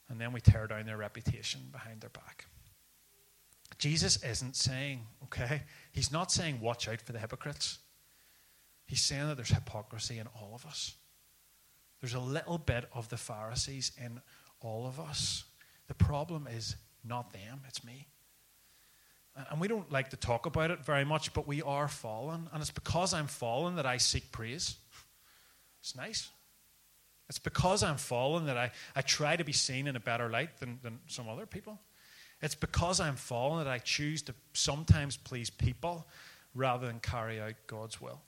and 0.09 0.21
then 0.21 0.33
we 0.33 0.41
tear 0.41 0.67
down 0.67 0.87
their 0.87 0.97
reputation 0.97 1.61
behind 1.71 2.01
their 2.01 2.11
back. 2.11 2.47
Jesus 3.79 4.23
isn't 4.25 4.57
saying, 4.57 5.07
okay, 5.25 5.63
he's 5.93 6.11
not 6.11 6.33
saying 6.33 6.61
watch 6.61 6.89
out 6.89 7.01
for 7.01 7.13
the 7.13 7.19
hypocrites. 7.19 7.79
He's 8.87 9.03
saying 9.03 9.29
that 9.29 9.37
there's 9.37 9.51
hypocrisy 9.51 10.19
in 10.19 10.27
all 10.41 10.53
of 10.55 10.65
us. 10.67 10.95
There's 12.01 12.15
a 12.15 12.21
little 12.21 12.59
bit 12.59 12.87
of 12.93 13.09
the 13.09 13.17
Pharisees 13.17 13.93
in 14.03 14.21
all 14.61 14.87
of 14.87 14.99
us. 14.99 15.45
The 15.89 15.95
problem 15.95 16.49
is 16.51 16.77
not 17.05 17.33
them, 17.33 17.61
it's 17.69 17.85
me. 17.85 18.07
And 19.51 19.61
we 19.61 19.69
don't 19.69 19.91
like 19.93 20.11
to 20.11 20.17
talk 20.17 20.47
about 20.47 20.73
it 20.73 20.85
very 20.85 21.05
much, 21.05 21.33
but 21.33 21.47
we 21.47 21.63
are 21.63 21.87
fallen. 21.87 22.49
And 22.53 22.61
it's 22.61 22.73
because 22.73 23.15
I'm 23.15 23.29
fallen 23.29 23.77
that 23.77 23.87
I 23.87 23.99
seek 23.99 24.33
praise. 24.33 24.77
It's 25.81 25.95
nice. 25.95 26.31
It's 27.29 27.39
because 27.39 27.83
I'm 27.83 27.97
fallen 27.97 28.47
that 28.47 28.57
I, 28.57 28.71
I 28.97 29.03
try 29.03 29.37
to 29.37 29.45
be 29.45 29.53
seen 29.53 29.87
in 29.87 29.97
a 29.97 30.01
better 30.01 30.31
light 30.31 30.59
than, 30.61 30.79
than 30.83 30.99
some 31.07 31.29
other 31.29 31.47
people. 31.47 31.79
It's 32.41 32.55
because 32.55 33.01
I'm 33.01 33.17
fallen 33.17 33.65
that 33.65 33.71
I 33.71 33.79
choose 33.79 34.23
to 34.23 34.35
sometimes 34.53 35.17
please 35.17 35.51
people 35.51 36.07
rather 36.55 36.87
than 36.87 37.01
carry 37.01 37.41
out 37.41 37.55
God's 37.67 38.01
will. 38.01 38.21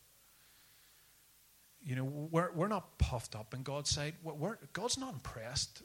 You 1.82 1.96
know, 1.96 2.04
we're, 2.04 2.50
we're 2.52 2.68
not 2.68 2.98
puffed 2.98 3.34
up 3.34 3.54
in 3.54 3.62
God's 3.62 3.88
sight. 3.88 4.14
We're, 4.22 4.58
God's 4.74 4.98
not 4.98 5.14
impressed 5.14 5.82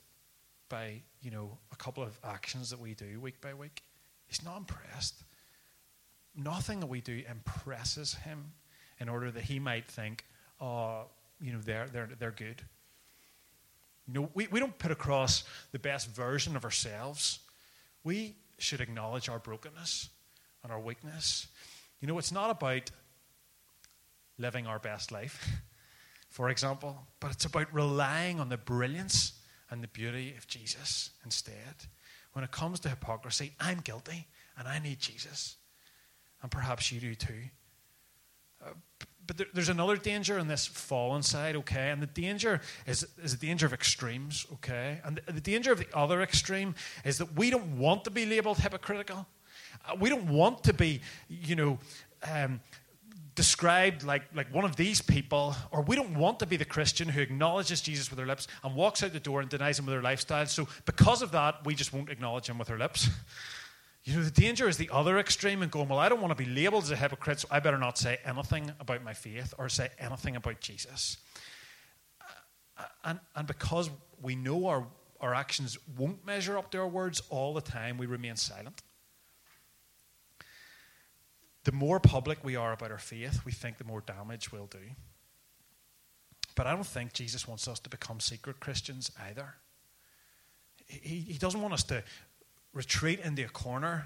by, 0.68 1.02
you 1.22 1.32
know, 1.32 1.58
a 1.72 1.76
couple 1.78 2.04
of 2.04 2.20
actions 2.24 2.70
that 2.72 2.80
we 2.80 2.96
do 2.96 3.20
week 3.22 3.40
by 3.40 3.54
week. 3.54 3.84
He's 4.28 4.44
not 4.44 4.58
impressed. 4.58 5.24
Nothing 6.36 6.82
that 6.82 6.88
we 6.88 7.00
do 7.00 7.22
impresses 7.30 8.16
him 8.16 8.52
in 9.00 9.08
order 9.08 9.32
that 9.32 9.44
he 9.44 9.60
might 9.60 9.88
think, 9.88 10.26
oh, 10.60 11.04
you 11.40 11.54
know, 11.54 11.60
they're, 11.62 11.88
they're, 11.88 12.10
they're 12.20 12.32
good. 12.32 12.62
You 14.08 14.14
know, 14.14 14.30
we, 14.34 14.48
we 14.48 14.60
don't 14.60 14.78
put 14.78 14.92
across 14.92 15.44
the 15.72 15.80
best 15.80 16.10
version 16.10 16.56
of 16.56 16.64
ourselves. 16.64 17.40
We 18.04 18.36
should 18.58 18.82
acknowledge 18.82 19.30
our 19.30 19.40
brokenness 19.40 20.10
and 20.64 20.72
our 20.72 20.80
weakness. 20.80 21.48
You 22.00 22.08
know, 22.08 22.18
it's 22.18 22.32
not 22.32 22.50
about 22.50 22.92
living 24.38 24.68
our 24.68 24.80
best 24.80 25.12
life, 25.12 25.48
for 26.30 26.50
example, 26.50 27.08
but 27.20 27.32
it's 27.32 27.46
about 27.46 27.74
relying 27.74 28.40
on 28.40 28.50
the 28.50 28.58
brilliance 28.58 29.34
and 29.70 29.82
the 29.82 29.88
beauty 29.88 30.36
of 30.38 30.48
Jesus 30.48 31.12
instead. 31.24 31.88
When 32.34 32.44
it 32.44 32.52
comes 32.52 32.80
to 32.82 32.90
hypocrisy, 32.90 33.54
I'm 33.60 33.80
guilty 33.80 34.28
and 34.58 34.68
I 34.68 34.80
need 34.80 35.00
Jesus. 35.00 35.56
And 36.42 36.52
perhaps 36.52 36.92
you 36.92 37.00
do 37.00 37.16
too. 37.16 37.50
Uh, 38.64 38.74
but 39.28 39.38
there, 39.38 39.48
there's 39.54 39.70
another 39.70 39.98
danger 39.98 40.40
on 40.40 40.48
this 40.48 40.66
fallen 40.66 41.24
side, 41.24 41.56
okay? 41.56 41.92
And 41.92 42.02
the 42.02 42.08
danger 42.08 42.62
is, 42.86 43.08
is 43.24 43.38
the 43.38 43.46
danger 43.46 43.66
of 43.66 43.74
extremes, 43.74 44.46
okay? 44.54 45.00
And 45.04 45.20
the, 45.26 45.34
the 45.34 45.42
danger 45.42 45.72
of 45.72 45.80
the 45.80 45.88
other 45.94 46.22
extreme 46.22 46.76
is 47.04 47.18
that 47.18 47.36
we 47.36 47.50
don't 47.50 47.78
want 47.78 48.04
to 48.06 48.12
be 48.12 48.26
labeled 48.26 48.58
hypocritical. 48.60 49.26
Uh, 49.88 49.96
we 50.00 50.10
don't 50.10 50.28
want 50.28 50.64
to 50.66 50.74
be, 50.74 51.02
you 51.30 51.56
know, 51.56 51.80
um, 52.32 52.60
described 53.36 54.04
like, 54.04 54.24
like 54.34 54.54
one 54.54 54.64
of 54.64 54.76
these 54.76 55.02
people, 55.02 55.56
or 55.72 55.82
we 55.82 55.96
don't 55.96 56.16
want 56.16 56.40
to 56.40 56.46
be 56.46 56.58
the 56.58 56.66
Christian 56.66 57.10
who 57.10 57.22
acknowledges 57.22 57.82
Jesus 57.82 58.10
with 58.10 58.18
their 58.18 58.26
lips 58.26 58.48
and 58.64 58.76
walks 58.76 59.04
out 59.04 59.14
the 59.14 59.20
door 59.20 59.42
and 59.42 59.50
denies 59.50 59.78
him 59.78 59.86
with 59.86 59.94
their 59.94 60.02
lifestyle. 60.02 60.46
So, 60.46 60.68
because 60.86 61.22
of 61.22 61.32
that, 61.32 61.66
we 61.66 61.76
just 61.76 61.94
won't 61.94 62.10
acknowledge 62.10 62.48
him 62.48 62.58
with 62.58 62.70
our 62.70 62.78
lips. 62.78 63.10
You 64.06 64.16
know, 64.16 64.24
the 64.24 64.30
danger 64.30 64.70
is 64.70 64.78
the 64.78 64.90
other 64.94 65.18
extreme 65.18 65.64
and 65.64 65.72
going, 65.72 65.90
Well, 65.90 65.98
I 65.98 66.10
don't 66.10 66.22
want 66.22 66.38
to 66.38 66.44
be 66.44 66.50
labeled 66.50 66.84
as 66.84 66.92
a 66.92 66.96
hypocrite, 66.96 67.40
so 67.40 67.48
I 67.50 67.60
better 67.60 67.80
not 67.80 67.98
say 67.98 68.20
anything 68.24 68.72
about 68.80 69.04
my 69.04 69.14
faith 69.14 69.54
or 69.58 69.68
say 69.68 69.90
anything 70.00 70.36
about 70.36 70.62
Jesus. 70.62 71.18
And, 73.04 73.20
and 73.36 73.48
because 73.48 73.90
we 74.22 74.36
know 74.36 74.68
our, 74.68 74.86
our 75.22 75.34
actions 75.34 75.78
won't 75.98 76.26
measure 76.26 76.58
up 76.58 76.72
to 76.72 76.80
our 76.80 76.88
words 76.88 77.22
all 77.30 77.54
the 77.54 77.62
time, 77.62 77.98
we 77.98 78.06
remain 78.06 78.36
silent. 78.36 78.84
The 81.64 81.72
more 81.72 82.00
public 82.00 82.44
we 82.44 82.56
are 82.56 82.74
about 82.74 82.92
our 82.92 83.00
faith, 83.00 83.44
we 83.44 83.52
think 83.52 83.78
the 83.78 83.86
more 83.86 84.02
damage 84.02 84.52
we'll 84.52 84.68
do. 84.68 84.78
But 86.54 86.68
I 86.68 86.74
don't 86.74 86.86
think 86.86 87.14
Jesus 87.14 87.48
wants 87.48 87.68
us 87.68 87.80
to 87.80 87.90
become 87.90 88.20
secret 88.20 88.60
Christians 88.60 89.12
either. 89.28 89.56
He, 90.88 91.20
he 91.20 91.38
doesn't 91.40 91.62
want 91.62 91.74
us 91.74 91.84
to 91.86 92.04
retreat 92.76 93.22
into 93.22 93.44
a 93.44 93.50
corner 93.50 94.06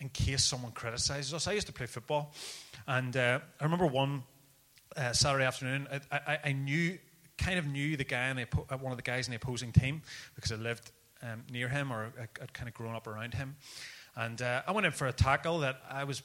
in 0.00 0.08
case 0.08 0.42
someone 0.42 0.72
criticizes 0.72 1.32
us. 1.32 1.46
I 1.46 1.52
used 1.52 1.68
to 1.68 1.72
play 1.72 1.86
football, 1.86 2.34
and 2.88 3.16
uh, 3.16 3.38
I 3.60 3.64
remember 3.64 3.86
one 3.86 4.24
uh, 4.96 5.12
Saturday 5.12 5.44
afternoon, 5.44 5.86
I, 6.10 6.16
I, 6.26 6.38
I, 6.46 6.52
knew, 6.52 6.98
kind 7.38 7.58
of 7.58 7.66
knew 7.66 7.96
the 7.96 8.04
guy, 8.04 8.28
in 8.28 8.36
the, 8.36 8.46
uh, 8.70 8.78
one 8.78 8.92
of 8.92 8.98
the 8.98 9.02
guys 9.02 9.28
in 9.28 9.30
the 9.30 9.36
opposing 9.36 9.72
team, 9.72 10.02
because 10.34 10.50
I 10.52 10.56
lived 10.56 10.90
um, 11.22 11.44
near 11.50 11.68
him 11.68 11.92
or 11.92 12.12
I'd 12.18 12.52
kind 12.52 12.68
of 12.68 12.74
grown 12.74 12.94
up 12.94 13.06
around 13.06 13.34
him. 13.34 13.56
And 14.16 14.40
uh, 14.40 14.62
I 14.66 14.72
went 14.72 14.86
in 14.86 14.92
for 14.92 15.06
a 15.06 15.12
tackle 15.12 15.60
that 15.60 15.80
I 15.90 16.04
was 16.04 16.22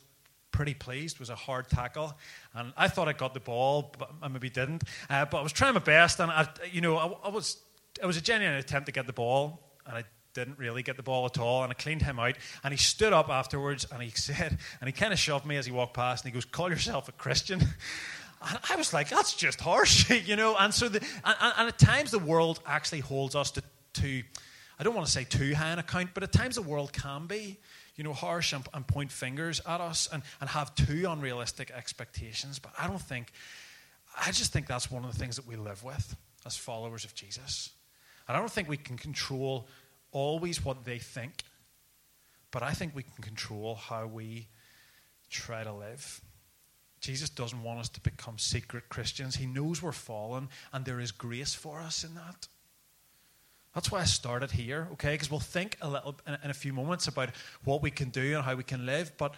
pretty 0.52 0.74
pleased. 0.74 1.20
Was 1.20 1.30
a 1.30 1.36
hard 1.36 1.70
tackle, 1.70 2.14
and 2.54 2.72
I 2.78 2.88
thought 2.88 3.08
I 3.08 3.14
got 3.14 3.34
the 3.34 3.40
ball, 3.40 3.94
but 3.98 4.12
I 4.22 4.28
maybe 4.30 4.50
didn't. 4.50 4.84
Uh, 5.10 5.26
but 5.26 5.40
I 5.40 5.42
was 5.42 5.52
trying 5.52 5.74
my 5.74 5.80
best, 5.80 6.20
and 6.20 6.32
I, 6.32 6.48
you 6.72 6.82
know, 6.82 6.98
I, 6.98 7.28
I 7.28 7.30
was 7.30 7.58
it 8.02 8.06
was 8.06 8.18
a 8.18 8.22
genuine 8.22 8.56
attempt 8.56 8.86
to 8.86 8.92
get 8.92 9.08
the 9.08 9.14
ball, 9.14 9.60
and 9.86 9.98
I 9.98 10.04
didn't 10.34 10.58
really 10.58 10.84
get 10.84 10.98
the 10.98 11.04
ball 11.04 11.26
at 11.26 11.38
all. 11.38 11.64
And 11.64 11.72
I 11.72 11.74
cleaned 11.74 12.02
him 12.02 12.20
out. 12.20 12.36
And 12.64 12.74
he 12.74 12.78
stood 12.78 13.14
up 13.14 13.30
afterwards 13.30 13.86
and 13.92 14.02
he 14.02 14.10
said, 14.16 14.58
and 14.80 14.88
he 14.88 14.92
kind 14.92 15.14
of 15.14 15.20
shoved 15.20 15.46
me 15.46 15.58
as 15.58 15.66
he 15.66 15.72
walked 15.72 15.94
past. 15.94 16.24
And 16.24 16.32
he 16.32 16.34
goes, 16.34 16.46
Call 16.46 16.70
yourself 16.70 17.10
a 17.10 17.14
Christian. 17.14 17.62
And 18.44 18.58
I 18.72 18.76
was 18.76 18.92
like, 18.92 19.08
That's 19.08 19.36
just 19.36 19.62
harsh, 19.62 20.10
you 20.26 20.36
know. 20.36 20.56
And 20.58 20.74
so, 20.74 20.90
the, 20.90 21.00
and, 21.24 21.36
and, 21.58 21.68
at 21.68 21.78
times, 21.78 22.10
the 22.10 22.18
world 22.18 22.60
actually 22.66 23.02
holds 23.02 23.36
us 23.36 23.52
to, 23.52 23.64
to, 23.94 24.24
I 24.80 24.84
don't 24.84 24.96
want 24.96 25.06
to 25.06 25.12
say 25.12 25.26
too 25.26 25.54
high 25.54 25.70
an 25.70 25.78
account, 25.78 26.16
but 26.16 26.24
at 26.24 26.32
times 26.32 26.56
the 26.56 26.64
world 26.64 26.92
can 26.92 27.28
be, 27.28 27.60
you 27.96 28.04
know, 28.04 28.14
harsh 28.14 28.54
and, 28.54 28.68
and 28.74 28.88
point 28.88 29.12
fingers 29.12 29.62
at 29.68 29.80
us 29.80 30.10
and, 30.12 30.24
and 30.40 30.50
have 30.50 30.74
too 30.74 31.06
unrealistic 31.08 31.70
expectations. 31.70 32.58
But 32.58 32.74
I 32.80 32.88
don't 32.88 33.00
think, 33.00 33.32
I 34.20 34.32
just 34.32 34.52
think 34.52 34.66
that's 34.66 34.90
one 34.90 35.06
of 35.06 35.12
the 35.12 35.20
things 35.20 35.36
that 35.36 35.46
we 35.46 35.56
live 35.56 35.84
with 35.84 36.16
as 36.44 36.58
followers 36.58 37.06
of 37.06 37.14
Jesus. 37.14 37.70
And 38.28 38.36
I 38.36 38.40
don't 38.40 38.52
think 38.52 38.70
we 38.70 38.78
can 38.78 38.98
control 38.98 39.68
always 40.12 40.64
what 40.64 40.86
they 40.86 41.00
think, 41.00 41.44
but 42.52 42.64
I 42.64 42.72
think 42.72 42.96
we 42.96 43.04
can 43.04 43.24
control 43.24 43.76
how 43.76 44.08
we 44.08 44.48
try 45.30 45.64
to 45.64 45.74
live. 45.74 46.22
Jesus 47.00 47.30
doesn't 47.30 47.64
want 47.64 47.80
us 47.80 47.90
to 47.90 48.02
become 48.02 48.38
secret 48.38 48.90
Christians. 48.90 49.36
He 49.36 49.48
knows 49.48 49.82
we're 49.82 49.92
fallen, 49.92 50.50
and 50.72 50.86
there 50.86 51.00
is 51.00 51.12
grace 51.12 51.54
for 51.54 51.80
us 51.80 52.04
in 52.04 52.14
that. 52.16 52.48
That's 53.74 53.90
why 53.90 54.02
I 54.02 54.04
started 54.04 54.52
here, 54.52 54.90
okay? 54.94 55.14
Because 55.14 55.32
we'll 55.32 55.40
think 55.40 55.78
a 55.82 55.90
little 55.90 56.20
in 56.28 56.50
a 56.50 56.54
few 56.54 56.74
moments 56.74 57.08
about 57.08 57.30
what 57.64 57.82
we 57.82 57.90
can 57.90 58.10
do 58.10 58.36
and 58.36 58.44
how 58.44 58.56
we 58.56 58.64
can 58.64 58.86
live, 58.86 59.14
but 59.18 59.34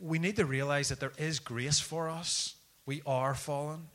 we 0.00 0.18
need 0.18 0.36
to 0.36 0.44
realize 0.44 0.90
that 0.90 1.00
there 1.00 1.14
is 1.16 1.38
grace 1.38 1.80
for 1.80 2.10
us. 2.10 2.56
We 2.84 3.00
are 3.06 3.34
fallen. 3.34 3.88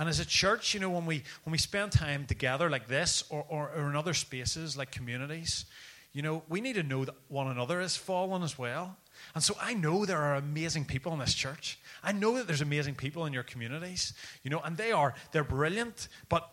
And 0.00 0.08
as 0.08 0.18
a 0.18 0.24
church, 0.24 0.72
you 0.72 0.80
know, 0.80 0.88
when 0.88 1.04
we 1.04 1.22
when 1.44 1.52
we 1.52 1.58
spend 1.58 1.92
time 1.92 2.24
together 2.24 2.70
like 2.70 2.88
this 2.88 3.22
or, 3.28 3.44
or, 3.50 3.68
or 3.68 3.90
in 3.90 3.96
other 3.96 4.14
spaces 4.14 4.74
like 4.74 4.90
communities, 4.90 5.66
you 6.14 6.22
know, 6.22 6.42
we 6.48 6.62
need 6.62 6.76
to 6.76 6.82
know 6.82 7.04
that 7.04 7.14
one 7.28 7.48
another 7.48 7.82
is 7.82 7.98
fallen 7.98 8.42
as 8.42 8.58
well. 8.58 8.96
And 9.34 9.44
so 9.44 9.54
I 9.60 9.74
know 9.74 10.06
there 10.06 10.16
are 10.16 10.36
amazing 10.36 10.86
people 10.86 11.12
in 11.12 11.18
this 11.18 11.34
church. 11.34 11.78
I 12.02 12.12
know 12.12 12.38
that 12.38 12.46
there's 12.46 12.62
amazing 12.62 12.94
people 12.94 13.26
in 13.26 13.34
your 13.34 13.42
communities, 13.42 14.14
you 14.42 14.50
know, 14.50 14.60
and 14.60 14.78
they 14.78 14.90
are 14.90 15.14
they're 15.32 15.44
brilliant, 15.44 16.08
but 16.30 16.48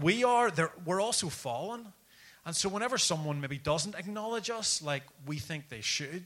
we 0.00 0.22
are 0.22 0.52
we're 0.84 1.00
also 1.00 1.28
fallen. 1.28 1.92
And 2.44 2.54
so 2.54 2.68
whenever 2.68 2.98
someone 2.98 3.40
maybe 3.40 3.58
doesn't 3.58 3.96
acknowledge 3.96 4.48
us 4.48 4.80
like 4.80 5.02
we 5.26 5.38
think 5.38 5.70
they 5.70 5.80
should, 5.80 6.22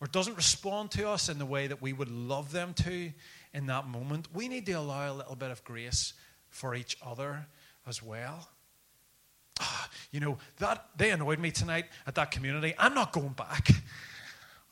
or 0.00 0.06
doesn't 0.06 0.36
respond 0.36 0.92
to 0.92 1.08
us 1.08 1.28
in 1.28 1.40
the 1.40 1.46
way 1.46 1.66
that 1.66 1.82
we 1.82 1.92
would 1.92 2.12
love 2.12 2.52
them 2.52 2.74
to, 2.74 3.10
in 3.58 3.66
that 3.66 3.88
moment, 3.88 4.28
we 4.32 4.46
need 4.46 4.64
to 4.66 4.72
allow 4.72 5.12
a 5.12 5.14
little 5.14 5.34
bit 5.34 5.50
of 5.50 5.64
grace 5.64 6.12
for 6.48 6.76
each 6.76 6.96
other 7.04 7.48
as 7.88 8.00
well. 8.00 8.48
Ah, 9.60 9.90
you 10.12 10.20
know, 10.20 10.38
that 10.58 10.86
they 10.96 11.10
annoyed 11.10 11.40
me 11.40 11.50
tonight 11.50 11.86
at 12.06 12.14
that 12.14 12.30
community. 12.30 12.72
I'm 12.78 12.94
not 12.94 13.12
going 13.12 13.30
back. 13.30 13.68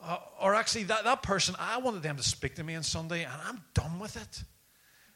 Uh, 0.00 0.18
or 0.40 0.54
actually, 0.54 0.84
that, 0.84 1.02
that 1.02 1.22
person, 1.22 1.56
I 1.58 1.78
wanted 1.78 2.04
them 2.04 2.16
to 2.16 2.22
speak 2.22 2.54
to 2.56 2.62
me 2.62 2.76
on 2.76 2.84
Sunday, 2.84 3.24
and 3.24 3.32
I'm 3.44 3.64
done 3.74 3.98
with 3.98 4.16
it. 4.16 4.44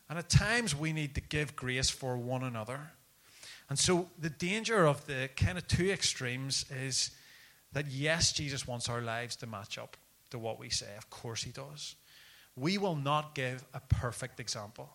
And 0.08 0.18
at 0.18 0.28
times, 0.28 0.74
we 0.74 0.92
need 0.92 1.14
to 1.14 1.20
give 1.20 1.54
grace 1.54 1.90
for 1.90 2.16
one 2.16 2.42
another. 2.42 2.80
And 3.68 3.78
so, 3.78 4.08
the 4.18 4.30
danger 4.30 4.84
of 4.84 5.06
the 5.06 5.30
kind 5.36 5.58
of 5.58 5.68
two 5.68 5.90
extremes 5.90 6.64
is 6.82 7.12
that 7.72 7.86
yes, 7.86 8.32
Jesus 8.32 8.66
wants 8.66 8.88
our 8.88 9.00
lives 9.00 9.36
to 9.36 9.46
match 9.46 9.78
up 9.78 9.96
to 10.30 10.40
what 10.40 10.58
we 10.58 10.70
say. 10.70 10.88
Of 10.96 11.08
course, 11.08 11.44
He 11.44 11.52
does 11.52 11.94
we 12.56 12.78
will 12.78 12.96
not 12.96 13.34
give 13.34 13.64
a 13.74 13.80
perfect 13.80 14.40
example. 14.40 14.90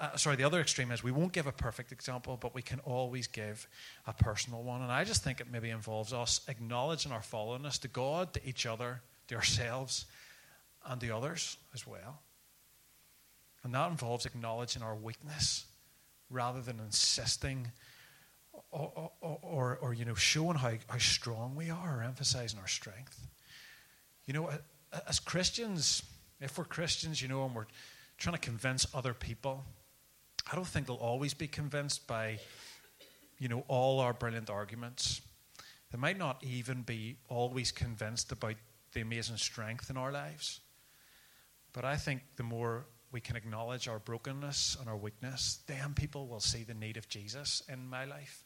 Uh, 0.00 0.16
sorry, 0.16 0.36
the 0.36 0.44
other 0.44 0.60
extreme 0.60 0.90
is 0.90 1.02
we 1.02 1.12
won't 1.12 1.32
give 1.32 1.46
a 1.46 1.52
perfect 1.52 1.92
example, 1.92 2.38
but 2.40 2.54
we 2.54 2.62
can 2.62 2.80
always 2.80 3.26
give 3.26 3.68
a 4.06 4.12
personal 4.14 4.62
one. 4.62 4.80
And 4.80 4.90
I 4.90 5.04
just 5.04 5.22
think 5.22 5.40
it 5.40 5.46
maybe 5.52 5.68
involves 5.68 6.12
us 6.12 6.40
acknowledging 6.48 7.12
our 7.12 7.20
fallenness 7.20 7.78
to 7.80 7.88
God, 7.88 8.32
to 8.32 8.48
each 8.48 8.64
other, 8.64 9.02
to 9.28 9.34
ourselves, 9.34 10.06
and 10.86 10.98
to 11.00 11.10
others 11.10 11.58
as 11.74 11.86
well. 11.86 12.22
And 13.62 13.74
that 13.74 13.90
involves 13.90 14.24
acknowledging 14.24 14.82
our 14.82 14.94
weakness 14.94 15.66
rather 16.30 16.62
than 16.62 16.80
insisting 16.80 17.70
or, 18.70 19.10
or, 19.20 19.38
or, 19.42 19.78
or 19.80 19.94
you 19.94 20.04
know, 20.04 20.14
showing 20.14 20.56
how, 20.56 20.72
how 20.88 20.98
strong 20.98 21.54
we 21.54 21.70
are 21.70 21.98
or 21.98 22.02
emphasizing 22.02 22.58
our 22.58 22.68
strength. 22.68 23.26
You 24.26 24.34
know, 24.34 24.50
as 25.06 25.18
Christians, 25.18 26.02
if 26.40 26.58
we're 26.58 26.64
Christians, 26.64 27.20
you 27.20 27.28
know, 27.28 27.44
and 27.44 27.54
we're 27.54 27.66
trying 28.16 28.34
to 28.34 28.40
convince 28.40 28.86
other 28.94 29.14
people, 29.14 29.64
I 30.50 30.56
don't 30.56 30.66
think 30.66 30.86
they'll 30.86 30.96
always 30.96 31.34
be 31.34 31.46
convinced 31.46 32.06
by, 32.06 32.38
you 33.38 33.48
know, 33.48 33.64
all 33.68 34.00
our 34.00 34.12
brilliant 34.12 34.50
arguments. 34.50 35.20
They 35.90 35.98
might 35.98 36.18
not 36.18 36.42
even 36.42 36.82
be 36.82 37.16
always 37.28 37.72
convinced 37.72 38.32
about 38.32 38.54
the 38.92 39.00
amazing 39.00 39.36
strength 39.36 39.90
in 39.90 39.96
our 39.96 40.12
lives. 40.12 40.60
But 41.72 41.84
I 41.84 41.96
think 41.96 42.22
the 42.36 42.42
more 42.42 42.86
we 43.12 43.20
can 43.20 43.36
acknowledge 43.36 43.88
our 43.88 43.98
brokenness 43.98 44.76
and 44.80 44.88
our 44.88 44.96
weakness, 44.96 45.60
then 45.66 45.94
people 45.94 46.26
will 46.26 46.40
see 46.40 46.62
the 46.62 46.74
need 46.74 46.96
of 46.96 47.08
Jesus 47.08 47.62
in 47.68 47.88
my 47.88 48.04
life 48.04 48.44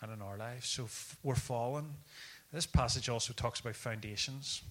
and 0.00 0.12
in 0.12 0.20
our 0.20 0.36
lives. 0.36 0.68
So 0.68 0.88
we're 1.22 1.34
fallen. 1.34 1.94
This 2.52 2.66
passage 2.66 3.08
also 3.08 3.32
talks 3.32 3.60
about 3.60 3.76
foundations 3.76 4.62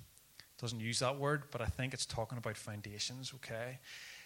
doesn't 0.63 0.79
use 0.79 0.99
that 0.99 1.19
word, 1.19 1.43
but 1.51 1.61
I 1.61 1.65
think 1.65 1.93
it's 1.93 2.05
talking 2.05 2.37
about 2.37 2.55
foundations, 2.55 3.33
okay? 3.35 3.79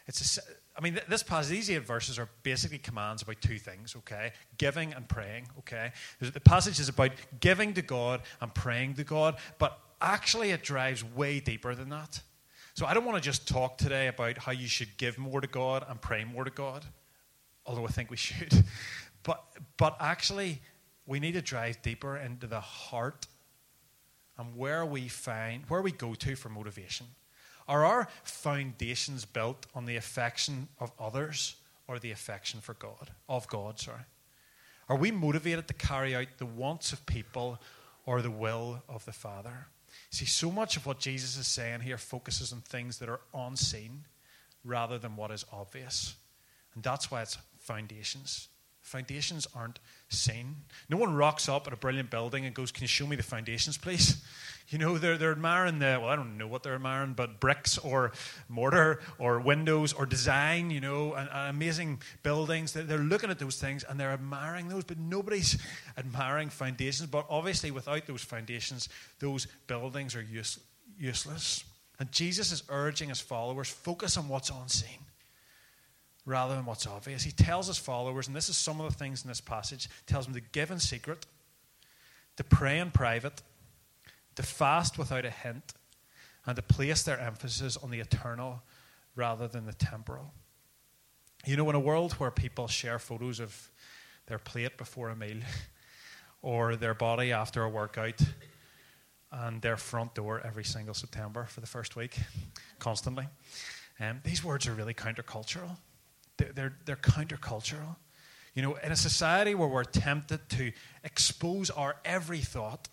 It's 0.06 0.38
a, 0.38 0.42
I 0.78 0.82
mean, 0.82 1.00
this 1.10 1.24
passage, 1.24 1.50
these 1.50 1.72
eight 1.72 1.86
verses 1.86 2.20
are 2.20 2.30
basically 2.44 2.78
commands 2.78 3.24
about 3.24 3.42
two 3.42 3.58
things, 3.58 3.96
okay? 3.98 4.34
Giving 4.60 4.94
and 4.94 5.10
praying, 5.10 5.48
okay? 5.58 5.92
The 6.22 6.40
passage 6.40 6.80
is 6.80 6.90
about 6.90 7.12
giving 7.40 7.74
to 7.74 7.82
God 7.82 8.22
and 8.40 8.54
praying 8.54 8.94
to 8.96 9.04
God, 9.04 9.38
but 9.58 9.80
actually 10.00 10.52
it 10.52 10.62
drives 10.62 11.04
way 11.04 11.40
deeper 11.40 11.74
than 11.74 11.90
that. 11.90 12.22
So 12.76 12.86
I 12.86 12.94
don't 12.94 13.04
want 13.04 13.18
to 13.18 13.24
just 13.24 13.48
talk 13.48 13.80
today 13.80 14.08
about 14.08 14.38
how 14.38 14.52
you 14.52 14.68
should 14.68 14.96
give 14.98 15.18
more 15.18 15.42
to 15.42 15.48
God 15.48 15.88
and 15.90 16.00
pray 16.00 16.24
more 16.24 16.44
to 16.44 16.52
God, 16.52 16.86
although 17.66 17.86
I 17.86 17.90
think 17.90 18.12
we 18.12 18.18
should. 18.18 18.54
But, 19.24 19.44
but 19.76 19.98
actually, 20.00 20.62
we 21.06 21.20
need 21.20 21.34
to 21.34 21.42
drive 21.42 21.82
deeper 21.82 22.16
into 22.16 22.48
the 22.48 22.62
heart 22.62 23.26
and 24.38 24.56
where 24.56 24.86
we 24.86 25.08
find, 25.08 25.64
where 25.68 25.82
we 25.82 25.92
go 25.92 26.14
to 26.14 26.36
for 26.36 26.50
motivation. 26.50 27.08
Are 27.68 27.84
our 27.84 28.08
foundations 28.24 29.26
built 29.26 29.66
on 29.76 29.86
the 29.86 29.98
affection 29.98 30.70
of 30.80 30.92
others 31.00 31.56
or 31.88 32.00
the 32.00 32.12
affection 32.12 32.62
for 32.62 32.74
God, 32.76 33.12
of 33.28 33.48
God, 33.48 33.80
sorry? 33.80 34.04
Are 34.90 34.96
we 34.96 35.12
motivated 35.12 35.68
to 35.68 35.74
carry 35.74 36.16
out 36.16 36.28
the 36.38 36.46
wants 36.46 36.94
of 36.94 37.06
people 37.06 37.60
or 38.06 38.22
the 38.22 38.32
will 38.32 38.82
of 38.88 39.04
the 39.06 39.12
Father? 39.12 39.68
See, 40.10 40.26
so 40.26 40.50
much 40.50 40.78
of 40.78 40.86
what 40.86 41.00
Jesus 41.00 41.38
is 41.38 41.48
saying 41.48 41.82
here 41.82 41.98
focuses 41.98 42.54
on 42.54 42.62
things 42.62 43.00
that 43.00 43.10
are 43.10 43.20
unseen 43.34 44.06
rather 44.64 44.98
than 44.98 45.16
what 45.16 45.32
is 45.32 45.46
obvious. 45.52 46.16
And 46.74 46.84
that's 46.84 47.12
why 47.12 47.22
it's 47.22 47.38
foundations. 47.60 48.48
Foundations 48.88 49.46
aren't 49.54 49.80
seen. 50.08 50.56
No 50.88 50.96
one 50.96 51.14
rocks 51.14 51.50
up 51.50 51.68
at 51.68 51.74
a 51.74 51.76
brilliant 51.76 52.10
building 52.10 52.46
and 52.46 52.56
goes, 52.56 52.72
Can 52.72 52.84
you 52.84 52.88
show 52.88 53.06
me 53.06 53.18
the 53.18 53.24
foundations, 53.24 53.78
please? 53.78 54.24
You 54.70 54.80
know, 54.80 54.98
they're, 54.98 55.18
they're 55.18 55.32
admiring 55.32 55.80
the, 55.80 55.98
well, 56.02 56.10
I 56.10 56.18
don't 56.18 56.38
know 56.38 56.46
what 56.46 56.62
they're 56.62 56.76
admiring, 56.76 57.14
but 57.14 57.40
bricks 57.40 57.78
or 57.78 58.12
mortar 58.50 59.00
or 59.18 59.40
windows 59.40 59.94
or 59.94 60.06
design, 60.06 60.72
you 60.72 60.82
know, 60.82 61.14
and, 61.14 61.30
and 61.32 61.50
amazing 61.50 62.02
buildings. 62.22 62.74
They're, 62.74 62.84
they're 62.84 62.98
looking 62.98 63.30
at 63.30 63.40
those 63.40 63.56
things 63.56 63.86
and 63.86 63.98
they're 63.98 64.12
admiring 64.12 64.68
those, 64.68 64.84
but 64.84 65.00
nobody's 65.00 65.58
admiring 65.98 66.50
foundations. 66.50 67.10
But 67.10 67.28
obviously, 67.30 67.72
without 67.72 68.08
those 68.08 68.24
foundations, 68.24 68.90
those 69.20 69.48
buildings 69.68 70.18
are 70.18 70.22
use, 70.22 70.60
useless. 71.00 71.64
And 71.98 72.12
Jesus 72.12 72.52
is 72.52 72.64
urging 72.68 73.08
his 73.08 73.22
followers 73.22 73.70
focus 73.70 74.18
on 74.18 74.28
what's 74.28 74.50
unseen 74.50 75.00
rather 76.28 76.56
than 76.56 76.66
what's 76.66 76.86
obvious. 76.86 77.24
He 77.24 77.32
tells 77.32 77.68
his 77.68 77.78
followers, 77.78 78.28
and 78.28 78.36
this 78.36 78.50
is 78.50 78.58
some 78.58 78.82
of 78.82 78.92
the 78.92 78.98
things 78.98 79.24
in 79.24 79.30
this 79.30 79.40
passage, 79.40 79.90
tells 80.06 80.26
them 80.26 80.36
to 80.36 80.42
give 80.52 80.70
in 80.70 80.80
secret, 80.80 81.26
to 82.36 82.44
pray 82.44 82.80
in 82.80 82.92
private, 82.92 83.42
to 84.36 84.44
fast 84.44 85.00
without 85.00 85.24
a 85.24 85.30
hint, 85.30 85.74
and 86.46 86.58
to 86.58 86.62
place 86.62 87.02
their 87.04 87.18
emphasis 87.20 87.78
on 87.78 87.90
the 87.92 88.02
eternal 88.02 88.62
rather 89.16 89.48
than 89.48 89.66
the 89.66 89.74
temporal. 89.74 90.34
You 91.46 91.56
know, 91.56 91.70
in 91.70 91.76
a 91.76 91.80
world 91.80 92.14
where 92.14 92.30
people 92.30 92.68
share 92.68 93.00
photos 93.00 93.40
of 93.40 93.72
their 94.26 94.38
plate 94.38 94.78
before 94.78 95.10
a 95.10 95.16
meal, 95.16 95.38
or 96.42 96.76
their 96.76 96.94
body 96.94 97.32
after 97.32 97.64
a 97.64 97.70
workout, 97.70 98.22
and 99.32 99.62
their 99.62 99.78
front 99.78 100.14
door 100.14 100.42
every 100.46 100.66
single 100.66 100.94
September 100.94 101.46
for 101.46 101.62
the 101.62 101.68
first 101.68 101.96
week, 101.96 102.18
constantly. 102.80 103.28
Um, 104.00 104.20
these 104.26 104.44
words 104.44 104.68
are 104.68 104.74
really 104.74 104.94
countercultural 104.94 105.78
they're, 106.38 106.78
they're, 106.86 106.96
countercultural. 106.96 107.96
You 108.54 108.62
know, 108.62 108.76
in 108.76 108.92
a 108.92 108.96
society 108.96 109.56
where 109.56 109.68
we're 109.68 109.84
tempted 109.84 110.50
to 110.50 110.72
expose 111.04 111.70
our 111.70 111.98
every 112.06 112.40
thought 112.40 112.90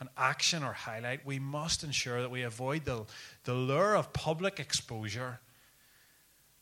and 0.00 0.08
action 0.16 0.62
or 0.62 0.72
highlight, 0.72 1.26
we 1.26 1.38
must 1.38 1.84
ensure 1.84 2.20
that 2.20 2.30
we 2.30 2.42
avoid 2.42 2.84
the, 2.84 3.04
the 3.44 3.54
lure 3.54 3.94
of 3.94 4.12
public 4.12 4.60
exposure 4.60 5.40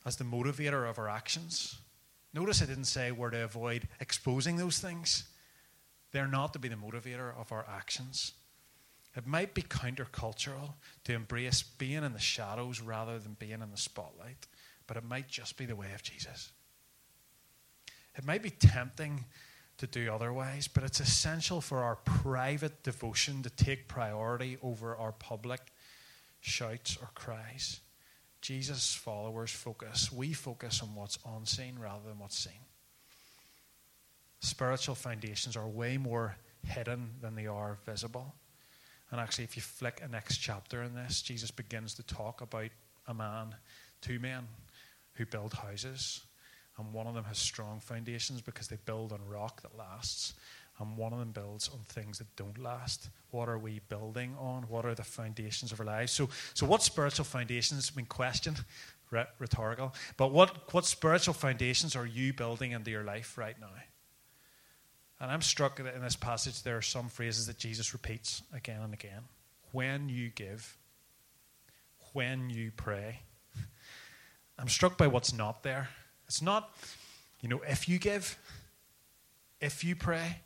as 0.06 0.16
the 0.16 0.25
motivator 0.25 0.88
of 0.88 0.99
our 0.99 1.09
actions. 1.09 1.78
Notice 2.33 2.62
I 2.62 2.66
didn't 2.66 2.85
say 2.85 3.12
we're 3.12 3.30
to 3.30 3.44
avoid 3.44 3.88
exposing 4.00 4.56
those 4.56 4.78
things. 4.78 5.25
They're 6.12 6.28
not 6.28 6.52
to 6.52 6.59
be 6.59 6.68
the 6.68 6.76
motivator 6.76 7.37
of 7.38 7.50
our 7.52 7.64
actions. 7.68 8.33
It 9.16 9.26
might 9.26 9.54
be 9.54 9.62
countercultural 9.62 10.74
to 11.05 11.14
embrace 11.14 11.62
being 11.62 12.03
in 12.03 12.12
the 12.12 12.18
shadows 12.18 12.81
rather 12.81 13.18
than 13.18 13.37
being 13.38 13.62
in 13.62 13.70
the 13.70 13.77
spotlight 13.77 14.46
but 14.87 14.97
it 14.97 15.05
might 15.05 15.29
just 15.29 15.57
be 15.57 15.66
the 15.66 15.77
way 15.77 15.92
of 15.94 16.03
Jesus. 16.03 16.53
It 18.16 18.25
might 18.25 18.42
be 18.42 18.51
tempting 18.51 19.25
to 19.79 19.87
do 19.87 20.12
otherwise, 20.12 20.68
but 20.68 20.85
it's 20.85 21.01
essential 21.01 21.61
for 21.61 21.83
our 21.83 21.97
private 21.97 22.83
devotion 22.83 23.42
to 23.42 23.51
take 23.51 23.88
priority 23.88 24.57
over 24.62 24.94
our 24.97 25.12
public 25.12 25.61
shouts 26.40 26.97
or 27.01 27.09
cries. 27.14 27.81
Jesus' 28.40 28.94
followers 28.94 29.51
focus, 29.51 30.12
we 30.12 30.33
focus 30.33 30.83
on 30.83 30.94
what's 30.94 31.18
unseen 31.27 31.79
rather 31.79 32.07
than 32.07 32.18
what's 32.18 32.38
seen. 32.38 32.53
Spiritual 34.40 34.94
foundations 34.94 35.57
are 35.57 35.66
way 35.66 35.97
more 35.97 36.37
hidden 36.62 37.14
than 37.20 37.35
they 37.35 37.47
are 37.47 37.79
visible. 37.87 38.35
And 39.11 39.20
actually, 39.20 39.44
if 39.44 39.57
you 39.57 39.62
flick 39.62 40.03
a 40.05 40.09
next 40.09 40.38
chapter 40.38 40.83
in 40.83 40.94
this, 40.94 41.23
Jesus 41.23 41.51
begins 41.51 41.94
to 41.94 42.03
talk 42.03 42.42
about 42.42 42.70
a 43.07 43.14
man, 43.14 43.55
two 44.03 44.18
men, 44.18 44.47
who 45.14 45.27
build 45.27 45.55
houses. 45.55 46.20
And 46.77 46.92
one 46.92 47.07
of 47.07 47.14
them 47.14 47.24
has 47.24 47.38
strong 47.38 47.81
foundations 47.81 48.40
because 48.40 48.68
they 48.68 48.79
build 48.85 49.12
on 49.12 49.20
rock 49.29 49.62
that 49.62 49.77
lasts. 49.77 50.35
And 50.81 50.96
one 50.96 51.12
of 51.12 51.20
them 51.20 51.31
builds 51.31 51.68
on 51.68 51.79
things 51.85 52.18
that 52.18 52.35
don't 52.35 52.59
last. 52.59 53.09
What 53.31 53.48
are 53.48 53.59
we 53.59 53.81
building 53.88 54.35
on? 54.38 54.64
What 54.64 54.85
are 54.85 54.94
the 54.94 55.05
foundations 55.05 55.70
of 55.70 55.79
our 55.79 55.87
lives? 55.87 56.11
So, 56.11 56.29
so 56.53 56.66
what 56.66 56.83
spiritual 56.83 57.24
foundations 57.24 57.87
have 57.87 57.96
been 57.96 58.07
questioned? 58.07 58.64
Rhetorical. 59.38 59.94
But 60.16 60.33
what, 60.33 60.74
what 60.74 60.85
spiritual 60.85 61.35
foundations 61.35 61.94
are 61.94 62.07
you 62.07 62.33
building 62.33 62.72
into 62.72 62.90
your 62.90 63.05
life 63.05 63.38
right 63.38 63.59
now? 63.61 63.68
And 65.20 65.31
I'm 65.31 65.42
struck 65.42 65.77
that 65.77 65.94
in 65.94 66.03
this 66.03 66.16
passage 66.16 66.64
there 66.64 66.77
are 66.77 66.83
some 66.83 67.09
phrases 67.09 67.46
that 67.46 67.57
Jesus 67.57 67.92
repeats 67.92 68.42
again 68.53 68.83
and 68.83 68.92
again. 68.92 69.22
When 69.70 70.09
you 70.09 70.31
give, 70.31 70.77
when 72.12 72.50
you 72.50 72.72
pray, 72.77 73.20
I'm 74.59 74.69
struck 74.69 74.97
by 74.97 75.07
what's 75.07 75.33
not 75.33 75.62
there. 75.62 75.88
It's 76.27 76.43
not, 76.43 76.75
you 77.40 77.49
know, 77.49 77.61
if 77.69 77.88
you 77.88 77.99
give, 77.99 78.38
if 79.61 79.85
you 79.85 79.97
pray. 79.97 80.38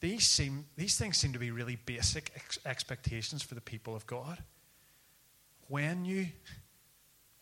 These, 0.00 0.26
seem, 0.26 0.66
these 0.76 0.98
things 0.98 1.16
seem 1.16 1.32
to 1.32 1.38
be 1.38 1.52
really 1.52 1.76
basic 1.76 2.32
ex- 2.34 2.58
expectations 2.66 3.40
for 3.42 3.54
the 3.54 3.60
people 3.60 3.94
of 3.94 4.04
God. 4.06 4.42
When 5.68 6.04
you, 6.04 6.26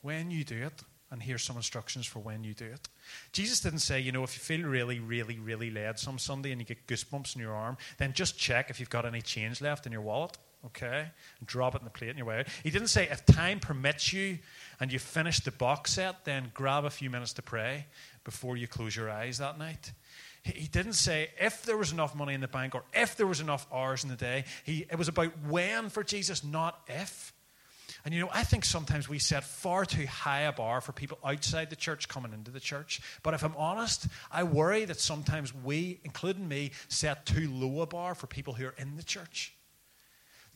when 0.02 0.30
you 0.30 0.44
do 0.44 0.66
it, 0.66 0.82
and 1.10 1.22
here's 1.22 1.42
some 1.42 1.56
instructions 1.56 2.06
for 2.06 2.20
when 2.20 2.44
you 2.44 2.54
do 2.54 2.66
it. 2.66 2.88
Jesus 3.32 3.60
didn't 3.60 3.80
say, 3.80 3.98
you 3.98 4.12
know, 4.12 4.22
if 4.22 4.36
you 4.36 4.40
feel 4.40 4.68
really, 4.68 5.00
really, 5.00 5.38
really 5.38 5.70
led 5.70 5.98
some 5.98 6.18
Sunday 6.18 6.52
and 6.52 6.60
you 6.60 6.66
get 6.66 6.86
goosebumps 6.86 7.34
in 7.34 7.40
your 7.40 7.54
arm, 7.54 7.76
then 7.98 8.12
just 8.12 8.38
check 8.38 8.70
if 8.70 8.78
you've 8.78 8.90
got 8.90 9.06
any 9.06 9.22
change 9.22 9.60
left 9.60 9.86
in 9.86 9.92
your 9.92 10.02
wallet 10.02 10.36
okay? 10.66 11.06
And 11.38 11.46
drop 11.46 11.74
it 11.74 11.80
in 11.80 11.84
the 11.84 11.90
plate 11.90 12.10
on 12.10 12.16
your 12.16 12.26
way 12.26 12.40
out. 12.40 12.46
He 12.62 12.70
didn't 12.70 12.88
say, 12.88 13.08
if 13.10 13.24
time 13.26 13.60
permits 13.60 14.12
you 14.12 14.38
and 14.78 14.92
you 14.92 14.98
finish 14.98 15.40
the 15.40 15.50
box 15.50 15.92
set, 15.92 16.24
then 16.24 16.50
grab 16.54 16.84
a 16.84 16.90
few 16.90 17.10
minutes 17.10 17.32
to 17.34 17.42
pray 17.42 17.86
before 18.24 18.56
you 18.56 18.66
close 18.66 18.94
your 18.94 19.10
eyes 19.10 19.38
that 19.38 19.58
night. 19.58 19.92
He 20.42 20.68
didn't 20.68 20.94
say 20.94 21.28
if 21.38 21.64
there 21.64 21.76
was 21.76 21.92
enough 21.92 22.14
money 22.14 22.32
in 22.32 22.40
the 22.40 22.48
bank 22.48 22.74
or 22.74 22.84
if 22.94 23.16
there 23.16 23.26
was 23.26 23.40
enough 23.40 23.66
hours 23.72 24.04
in 24.04 24.10
the 24.10 24.16
day. 24.16 24.44
He, 24.64 24.86
it 24.90 24.96
was 24.96 25.08
about 25.08 25.32
when 25.46 25.90
for 25.90 26.02
Jesus, 26.02 26.42
not 26.42 26.80
if. 26.88 27.34
And 28.04 28.14
you 28.14 28.20
know, 28.20 28.30
I 28.32 28.44
think 28.44 28.64
sometimes 28.64 29.08
we 29.08 29.18
set 29.18 29.44
far 29.44 29.84
too 29.84 30.06
high 30.06 30.42
a 30.42 30.52
bar 30.52 30.80
for 30.80 30.92
people 30.92 31.18
outside 31.22 31.68
the 31.68 31.76
church 31.76 32.08
coming 32.08 32.32
into 32.32 32.50
the 32.50 32.60
church. 32.60 33.02
But 33.22 33.34
if 33.34 33.42
I'm 33.42 33.54
honest, 33.56 34.06
I 34.32 34.44
worry 34.44 34.86
that 34.86 34.98
sometimes 34.98 35.54
we, 35.54 36.00
including 36.04 36.48
me, 36.48 36.72
set 36.88 37.26
too 37.26 37.50
low 37.52 37.82
a 37.82 37.86
bar 37.86 38.14
for 38.14 38.26
people 38.26 38.54
who 38.54 38.66
are 38.66 38.74
in 38.78 38.96
the 38.96 39.02
church. 39.02 39.54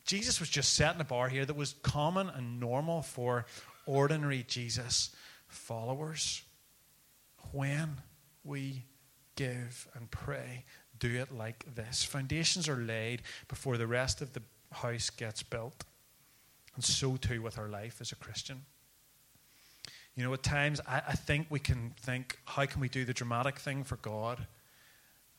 Jesus 0.05 0.39
was 0.39 0.49
just 0.49 0.73
setting 0.75 1.01
a 1.01 1.05
bar 1.05 1.29
here 1.29 1.45
that 1.45 1.55
was 1.55 1.73
common 1.81 2.29
and 2.29 2.59
normal 2.59 3.01
for 3.01 3.45
ordinary 3.85 4.45
Jesus 4.47 5.15
followers. 5.47 6.43
When 7.51 8.01
we 8.43 8.83
give 9.35 9.87
and 9.95 10.09
pray, 10.11 10.65
do 10.99 11.15
it 11.15 11.31
like 11.31 11.65
this. 11.75 12.03
Foundations 12.03 12.69
are 12.69 12.77
laid 12.77 13.23
before 13.47 13.77
the 13.77 13.87
rest 13.87 14.21
of 14.21 14.33
the 14.33 14.41
house 14.71 15.09
gets 15.09 15.43
built. 15.43 15.83
And 16.75 16.83
so 16.83 17.15
too 17.15 17.41
with 17.41 17.57
our 17.57 17.67
life 17.67 17.97
as 17.99 18.11
a 18.11 18.15
Christian. 18.15 18.61
You 20.15 20.23
know, 20.23 20.33
at 20.33 20.43
times 20.43 20.79
I, 20.87 21.01
I 21.09 21.13
think 21.13 21.47
we 21.49 21.59
can 21.59 21.93
think, 21.99 22.37
how 22.45 22.65
can 22.65 22.79
we 22.79 22.89
do 22.89 23.05
the 23.05 23.13
dramatic 23.13 23.59
thing 23.59 23.83
for 23.83 23.97
God? 23.97 24.45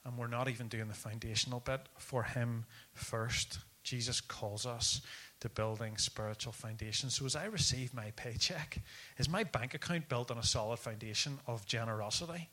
And 0.05 0.19
we're 0.19 0.27
not 0.29 0.49
even 0.49 0.69
doing 0.69 0.89
the 0.89 0.95
foundational 0.95 1.61
bit 1.61 1.81
for 1.99 2.23
Him 2.23 2.65
first. 2.95 3.59
Jesus 3.87 4.21
calls 4.21 4.67
us 4.67 5.01
to 5.41 5.49
building 5.49 5.97
spiritual 5.97 6.53
foundations. 6.53 7.15
So 7.15 7.25
as 7.25 7.37
I 7.37 7.45
receive 7.45 7.95
my 7.95 8.11
paycheck, 8.17 8.79
is 9.17 9.29
my 9.29 9.45
bank 9.45 9.75
account 9.75 10.09
built 10.09 10.31
on 10.31 10.39
a 10.39 10.43
solid 10.43 10.79
foundation 10.79 11.39
of 11.47 11.65
generosity? 11.67 12.49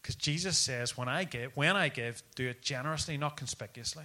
Because 0.00 0.14
Jesus 0.14 0.56
says, 0.56 0.96
when 0.96 1.08
I 1.08 1.24
give, 1.24 1.50
when 1.56 1.76
I 1.76 1.88
give, 1.88 2.22
do 2.36 2.48
it 2.48 2.62
generously, 2.62 3.16
not 3.16 3.36
conspicuously. 3.36 4.04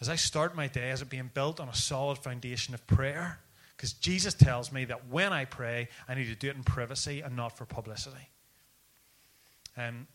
As 0.00 0.08
I 0.08 0.16
start 0.16 0.54
my 0.54 0.66
day, 0.66 0.90
is 0.90 1.00
it 1.00 1.08
being 1.08 1.30
built 1.32 1.58
on 1.58 1.68
a 1.68 1.74
solid 1.74 2.18
foundation 2.18 2.74
of 2.74 2.86
prayer? 2.86 3.38
Because 3.76 3.94
Jesus 3.94 4.34
tells 4.34 4.70
me 4.70 4.84
that 4.86 5.08
when 5.08 5.32
I 5.32 5.46
pray, 5.46 5.88
I 6.08 6.14
need 6.14 6.26
to 6.26 6.34
do 6.34 6.50
it 6.50 6.56
in 6.56 6.62
privacy 6.62 7.20
and 7.20 7.36
not 7.36 7.56
for 7.56 7.64
publicity. 7.64 8.28
Um, 9.78 10.06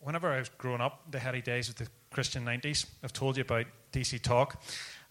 whenever 0.00 0.28
I 0.30 0.38
was 0.38 0.50
growing 0.50 0.80
up, 0.80 1.10
the 1.10 1.18
heady 1.18 1.40
days 1.40 1.68
of 1.68 1.76
the 1.76 1.88
Christian 2.10 2.44
90s, 2.44 2.86
I've 3.02 3.12
told 3.12 3.36
you 3.36 3.42
about 3.42 3.66
DC 3.92 4.22
Talk. 4.22 4.62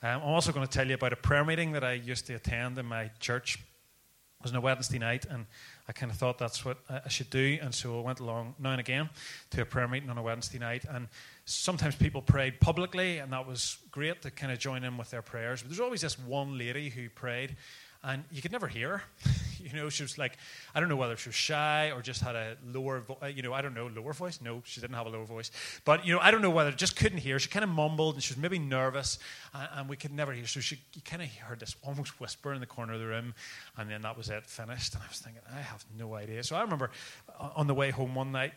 Um, 0.03 0.21
I'm 0.21 0.29
also 0.29 0.51
going 0.51 0.65
to 0.65 0.71
tell 0.71 0.87
you 0.87 0.95
about 0.95 1.13
a 1.13 1.15
prayer 1.15 1.43
meeting 1.43 1.71
that 1.71 1.83
I 1.83 1.93
used 1.93 2.27
to 2.27 2.35
attend 2.35 2.77
in 2.77 2.85
my 2.85 3.09
church. 3.19 3.55
It 3.55 4.43
was 4.43 4.51
on 4.51 4.57
a 4.57 4.61
Wednesday 4.61 4.99
night, 4.99 5.25
and 5.25 5.45
I 5.87 5.93
kind 5.93 6.11
of 6.11 6.17
thought 6.17 6.37
that's 6.37 6.63
what 6.63 6.77
I 6.89 7.09
should 7.09 7.29
do. 7.29 7.57
And 7.61 7.73
so 7.73 7.99
I 7.99 8.03
went 8.03 8.19
along 8.19 8.53
now 8.59 8.71
and 8.71 8.79
again 8.79 9.09
to 9.51 9.61
a 9.61 9.65
prayer 9.65 9.87
meeting 9.87 10.09
on 10.09 10.17
a 10.17 10.21
Wednesday 10.21 10.59
night. 10.59 10.85
And 10.87 11.07
sometimes 11.45 11.95
people 11.95 12.21
prayed 12.21 12.59
publicly, 12.59 13.17
and 13.17 13.33
that 13.33 13.47
was 13.47 13.77
great 13.89 14.21
to 14.21 14.31
kind 14.31 14.51
of 14.51 14.59
join 14.59 14.83
in 14.83 14.95
with 14.97 15.09
their 15.09 15.23
prayers. 15.23 15.61
But 15.61 15.69
there's 15.69 15.79
always 15.79 16.01
this 16.01 16.19
one 16.19 16.57
lady 16.57 16.89
who 16.89 17.09
prayed 17.09 17.55
and 18.03 18.23
you 18.31 18.41
could 18.41 18.51
never 18.51 18.67
hear 18.67 18.97
her. 18.97 19.03
you 19.63 19.73
know, 19.73 19.89
she 19.89 20.03
was 20.03 20.17
like, 20.17 20.37
I 20.73 20.79
don't 20.79 20.89
know 20.89 20.95
whether 20.95 21.15
she 21.17 21.29
was 21.29 21.35
shy 21.35 21.91
or 21.91 22.01
just 22.01 22.21
had 22.21 22.35
a 22.35 22.57
lower, 22.65 22.99
vo- 22.99 23.17
uh, 23.21 23.27
you 23.27 23.41
know, 23.41 23.53
I 23.53 23.61
don't 23.61 23.73
know, 23.73 23.87
lower 23.87 24.13
voice. 24.13 24.39
No, 24.41 24.61
she 24.65 24.81
didn't 24.81 24.95
have 24.95 25.07
a 25.07 25.09
lower 25.09 25.25
voice. 25.25 25.51
But 25.85 26.05
you 26.05 26.13
know, 26.13 26.19
I 26.19 26.31
don't 26.31 26.41
know 26.41 26.49
whether 26.49 26.71
just 26.71 26.95
couldn't 26.95 27.19
hear. 27.19 27.39
She 27.39 27.49
kind 27.49 27.63
of 27.63 27.69
mumbled 27.69 28.15
and 28.15 28.23
she 28.23 28.33
was 28.33 28.41
maybe 28.41 28.59
nervous, 28.59 29.19
and, 29.53 29.69
and 29.73 29.89
we 29.89 29.95
could 29.95 30.11
never 30.11 30.31
hear. 30.31 30.47
So 30.47 30.59
she, 30.59 30.79
kind 31.05 31.21
of 31.21 31.29
heard 31.29 31.59
this 31.59 31.75
almost 31.83 32.19
whisper 32.19 32.53
in 32.53 32.59
the 32.59 32.65
corner 32.65 32.93
of 32.93 32.99
the 32.99 33.07
room, 33.07 33.33
and 33.77 33.89
then 33.89 34.01
that 34.01 34.17
was 34.17 34.29
it, 34.29 34.45
finished. 34.45 34.93
And 34.93 35.03
I 35.03 35.07
was 35.07 35.19
thinking, 35.19 35.41
I 35.53 35.59
have 35.61 35.85
no 35.97 36.15
idea. 36.15 36.43
So 36.43 36.55
I 36.55 36.61
remember 36.61 36.91
uh, 37.39 37.49
on 37.55 37.67
the 37.67 37.73
way 37.73 37.91
home 37.91 38.15
one 38.15 38.31
night. 38.31 38.53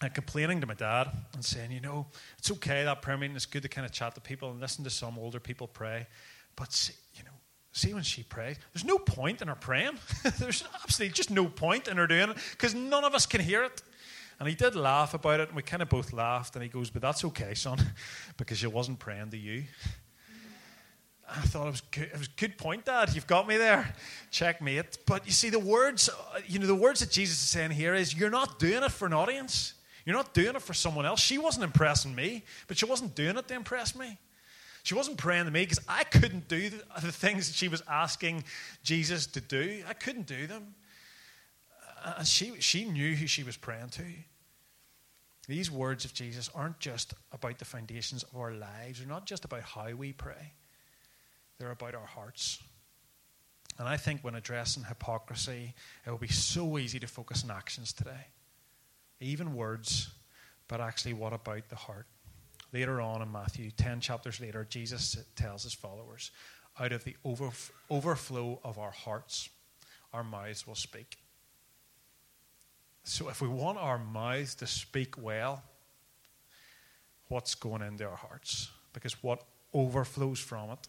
Uh, 0.00 0.08
complaining 0.08 0.60
to 0.60 0.66
my 0.66 0.74
dad 0.74 1.08
and 1.32 1.44
saying, 1.44 1.70
you 1.70 1.80
know, 1.80 2.06
it's 2.36 2.50
okay, 2.50 2.82
that 2.82 3.02
prayer 3.02 3.16
meeting 3.16 3.36
is 3.36 3.46
good 3.46 3.62
to 3.62 3.68
kind 3.68 3.86
of 3.86 3.92
chat 3.92 4.12
to 4.16 4.20
people 4.20 4.50
and 4.50 4.60
listen 4.60 4.82
to 4.82 4.90
some 4.90 5.16
older 5.16 5.38
people 5.38 5.68
pray. 5.68 6.08
But, 6.56 6.90
you 7.14 7.22
know, 7.22 7.31
See, 7.72 7.94
when 7.94 8.02
she 8.02 8.22
prayed, 8.22 8.58
there's 8.72 8.84
no 8.84 8.98
point 8.98 9.40
in 9.40 9.48
her 9.48 9.54
praying. 9.54 9.98
there's 10.38 10.62
absolutely 10.82 11.14
just 11.14 11.30
no 11.30 11.46
point 11.46 11.88
in 11.88 11.96
her 11.96 12.06
doing 12.06 12.30
it 12.30 12.36
because 12.52 12.74
none 12.74 13.02
of 13.02 13.14
us 13.14 13.24
can 13.24 13.40
hear 13.40 13.64
it. 13.64 13.82
And 14.38 14.48
he 14.48 14.54
did 14.54 14.74
laugh 14.74 15.14
about 15.14 15.40
it, 15.40 15.48
and 15.48 15.56
we 15.56 15.62
kind 15.62 15.82
of 15.82 15.88
both 15.88 16.12
laughed. 16.12 16.54
And 16.54 16.62
he 16.62 16.68
goes, 16.68 16.90
But 16.90 17.00
that's 17.00 17.24
okay, 17.24 17.54
son, 17.54 17.78
because 18.36 18.58
she 18.58 18.66
wasn't 18.66 18.98
praying 18.98 19.30
to 19.30 19.38
you. 19.38 19.64
I 21.30 21.40
thought 21.42 21.66
it 21.66 21.70
was 21.70 21.80
good. 21.80 22.10
It 22.12 22.18
was 22.18 22.28
good 22.28 22.58
point, 22.58 22.84
Dad. 22.84 23.14
You've 23.14 23.26
got 23.26 23.48
me 23.48 23.56
there. 23.56 23.94
Checkmate. 24.30 24.98
But 25.06 25.24
you 25.24 25.32
see, 25.32 25.48
the 25.48 25.58
words, 25.58 26.10
you 26.46 26.58
know, 26.58 26.66
the 26.66 26.74
words 26.74 27.00
that 27.00 27.10
Jesus 27.10 27.36
is 27.36 27.48
saying 27.48 27.70
here 27.70 27.94
is, 27.94 28.14
you're 28.14 28.30
not 28.30 28.58
doing 28.58 28.82
it 28.82 28.92
for 28.92 29.06
an 29.06 29.14
audience. 29.14 29.74
You're 30.04 30.16
not 30.16 30.34
doing 30.34 30.56
it 30.56 30.62
for 30.62 30.74
someone 30.74 31.06
else. 31.06 31.20
She 31.20 31.38
wasn't 31.38 31.64
impressing 31.64 32.14
me, 32.14 32.44
but 32.66 32.76
she 32.76 32.84
wasn't 32.84 33.14
doing 33.14 33.36
it 33.38 33.48
to 33.48 33.54
impress 33.54 33.96
me. 33.96 34.18
She 34.82 34.94
wasn't 34.94 35.16
praying 35.16 35.44
to 35.44 35.50
me 35.50 35.62
because 35.62 35.80
I 35.88 36.04
couldn't 36.04 36.48
do 36.48 36.70
the, 36.70 37.12
things 37.12 37.48
that 37.48 37.54
she 37.54 37.68
was 37.68 37.82
asking 37.88 38.44
Jesus 38.82 39.26
to 39.28 39.40
do. 39.40 39.82
I 39.88 39.92
couldn't 39.92 40.26
do 40.26 40.46
them. 40.46 40.74
And 42.04 42.26
she, 42.26 42.60
she 42.60 42.84
knew 42.84 43.14
who 43.14 43.28
she 43.28 43.44
was 43.44 43.56
praying 43.56 43.90
to. 43.90 44.04
These 45.48 45.70
words 45.70 46.04
of 46.04 46.14
Jesus 46.14 46.50
aren't 46.54 46.78
just 46.78 47.14
about 47.32 47.58
the 47.58 47.64
foundations 47.64 48.22
of 48.22 48.36
our 48.36 48.52
lives, 48.52 48.98
they're 48.98 49.08
not 49.08 49.26
just 49.26 49.44
about 49.44 49.62
how 49.62 49.90
we 49.90 50.12
pray, 50.12 50.52
they're 51.58 51.72
about 51.72 51.94
our 51.94 52.06
hearts. 52.06 52.58
And 53.78 53.88
I 53.88 53.96
think 53.96 54.22
when 54.22 54.34
addressing 54.34 54.84
hypocrisy, 54.84 55.74
it 56.06 56.10
will 56.10 56.18
be 56.18 56.28
so 56.28 56.78
easy 56.78 57.00
to 57.00 57.06
focus 57.06 57.42
on 57.42 57.50
actions 57.50 57.92
today, 57.92 58.26
even 59.20 59.54
words, 59.54 60.10
but 60.68 60.80
actually, 60.80 61.14
what 61.14 61.32
about 61.32 61.68
the 61.68 61.76
heart? 61.76 62.06
Later 62.72 63.00
on 63.00 63.20
in 63.20 63.30
Matthew, 63.30 63.70
10 63.70 64.00
chapters 64.00 64.40
later, 64.40 64.66
Jesus 64.68 65.16
tells 65.36 65.62
his 65.62 65.74
followers, 65.74 66.30
out 66.80 66.92
of 66.92 67.04
the 67.04 67.16
overflow 67.24 68.60
of 68.64 68.78
our 68.78 68.90
hearts, 68.90 69.50
our 70.12 70.24
mouths 70.24 70.66
will 70.66 70.74
speak. 70.74 71.18
So 73.04 73.28
if 73.28 73.42
we 73.42 73.48
want 73.48 73.78
our 73.78 73.98
mouths 73.98 74.54
to 74.56 74.66
speak 74.66 75.20
well, 75.20 75.62
what's 77.28 77.54
going 77.54 77.82
into 77.82 78.08
our 78.08 78.16
hearts? 78.16 78.70
Because 78.92 79.22
what 79.22 79.42
overflows 79.74 80.38
from 80.38 80.70
it, 80.70 80.88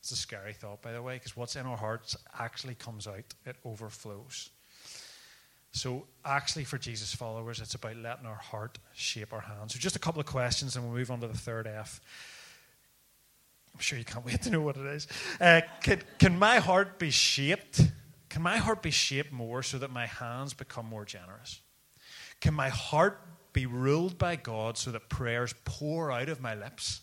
it's 0.00 0.10
a 0.10 0.16
scary 0.16 0.52
thought, 0.52 0.80
by 0.80 0.92
the 0.92 1.02
way, 1.02 1.16
because 1.16 1.36
what's 1.36 1.56
in 1.56 1.66
our 1.66 1.76
hearts 1.76 2.16
actually 2.38 2.76
comes 2.76 3.06
out, 3.06 3.34
it 3.44 3.56
overflows. 3.64 4.50
So, 5.74 6.06
actually, 6.24 6.62
for 6.62 6.78
Jesus 6.78 7.12
followers, 7.12 7.60
it's 7.60 7.74
about 7.74 7.96
letting 7.96 8.26
our 8.26 8.36
heart 8.36 8.78
shape 8.94 9.32
our 9.32 9.40
hands. 9.40 9.74
So, 9.74 9.80
just 9.80 9.96
a 9.96 9.98
couple 9.98 10.20
of 10.20 10.26
questions, 10.26 10.76
and 10.76 10.84
we'll 10.84 10.96
move 10.96 11.10
on 11.10 11.20
to 11.20 11.26
the 11.26 11.36
third 11.36 11.66
F. 11.66 12.00
I'm 13.74 13.80
sure 13.80 13.98
you 13.98 14.04
can't 14.04 14.24
wait 14.24 14.40
to 14.42 14.50
know 14.50 14.60
what 14.60 14.76
it 14.76 14.86
is. 14.86 15.08
Uh, 15.40 15.62
can, 15.82 16.00
can 16.20 16.38
my 16.38 16.60
heart 16.60 17.00
be 17.00 17.10
shaped? 17.10 17.80
Can 18.28 18.40
my 18.40 18.58
heart 18.58 18.82
be 18.82 18.92
shaped 18.92 19.32
more 19.32 19.64
so 19.64 19.78
that 19.78 19.90
my 19.90 20.06
hands 20.06 20.54
become 20.54 20.86
more 20.86 21.04
generous? 21.04 21.60
Can 22.40 22.54
my 22.54 22.68
heart 22.68 23.20
be 23.52 23.66
ruled 23.66 24.16
by 24.16 24.36
God 24.36 24.78
so 24.78 24.92
that 24.92 25.08
prayers 25.08 25.56
pour 25.64 26.12
out 26.12 26.28
of 26.28 26.40
my 26.40 26.54
lips? 26.54 27.00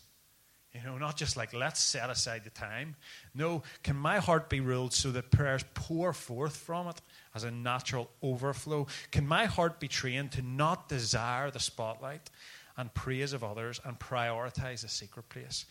You 0.74 0.82
know, 0.84 0.96
not 0.96 1.18
just 1.18 1.36
like, 1.36 1.52
let's 1.52 1.80
set 1.82 2.08
aside 2.08 2.44
the 2.44 2.50
time. 2.50 2.96
No, 3.34 3.62
can 3.82 3.94
my 3.94 4.18
heart 4.18 4.48
be 4.48 4.60
ruled 4.60 4.94
so 4.94 5.10
that 5.10 5.30
prayers 5.30 5.64
pour 5.74 6.14
forth 6.14 6.56
from 6.56 6.88
it 6.88 7.00
as 7.34 7.44
a 7.44 7.50
natural 7.50 8.10
overflow? 8.22 8.86
Can 9.10 9.26
my 9.26 9.44
heart 9.44 9.80
be 9.80 9.88
trained 9.88 10.32
to 10.32 10.42
not 10.42 10.88
desire 10.88 11.50
the 11.50 11.60
spotlight 11.60 12.30
and 12.78 12.92
praise 12.94 13.34
of 13.34 13.44
others 13.44 13.82
and 13.84 13.98
prioritize 13.98 14.82
a 14.82 14.88
secret 14.88 15.28
place 15.28 15.66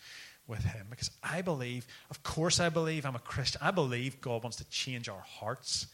with 0.46 0.62
Him? 0.62 0.86
Because 0.88 1.10
I 1.20 1.42
believe, 1.42 1.84
of 2.08 2.22
course, 2.22 2.60
I 2.60 2.68
believe, 2.68 3.04
I'm 3.04 3.16
a 3.16 3.20
Christian, 3.20 3.60
I 3.64 3.72
believe 3.72 4.20
God 4.20 4.44
wants 4.44 4.58
to 4.58 4.64
change 4.66 5.08
our 5.08 5.24
hearts. 5.26 5.88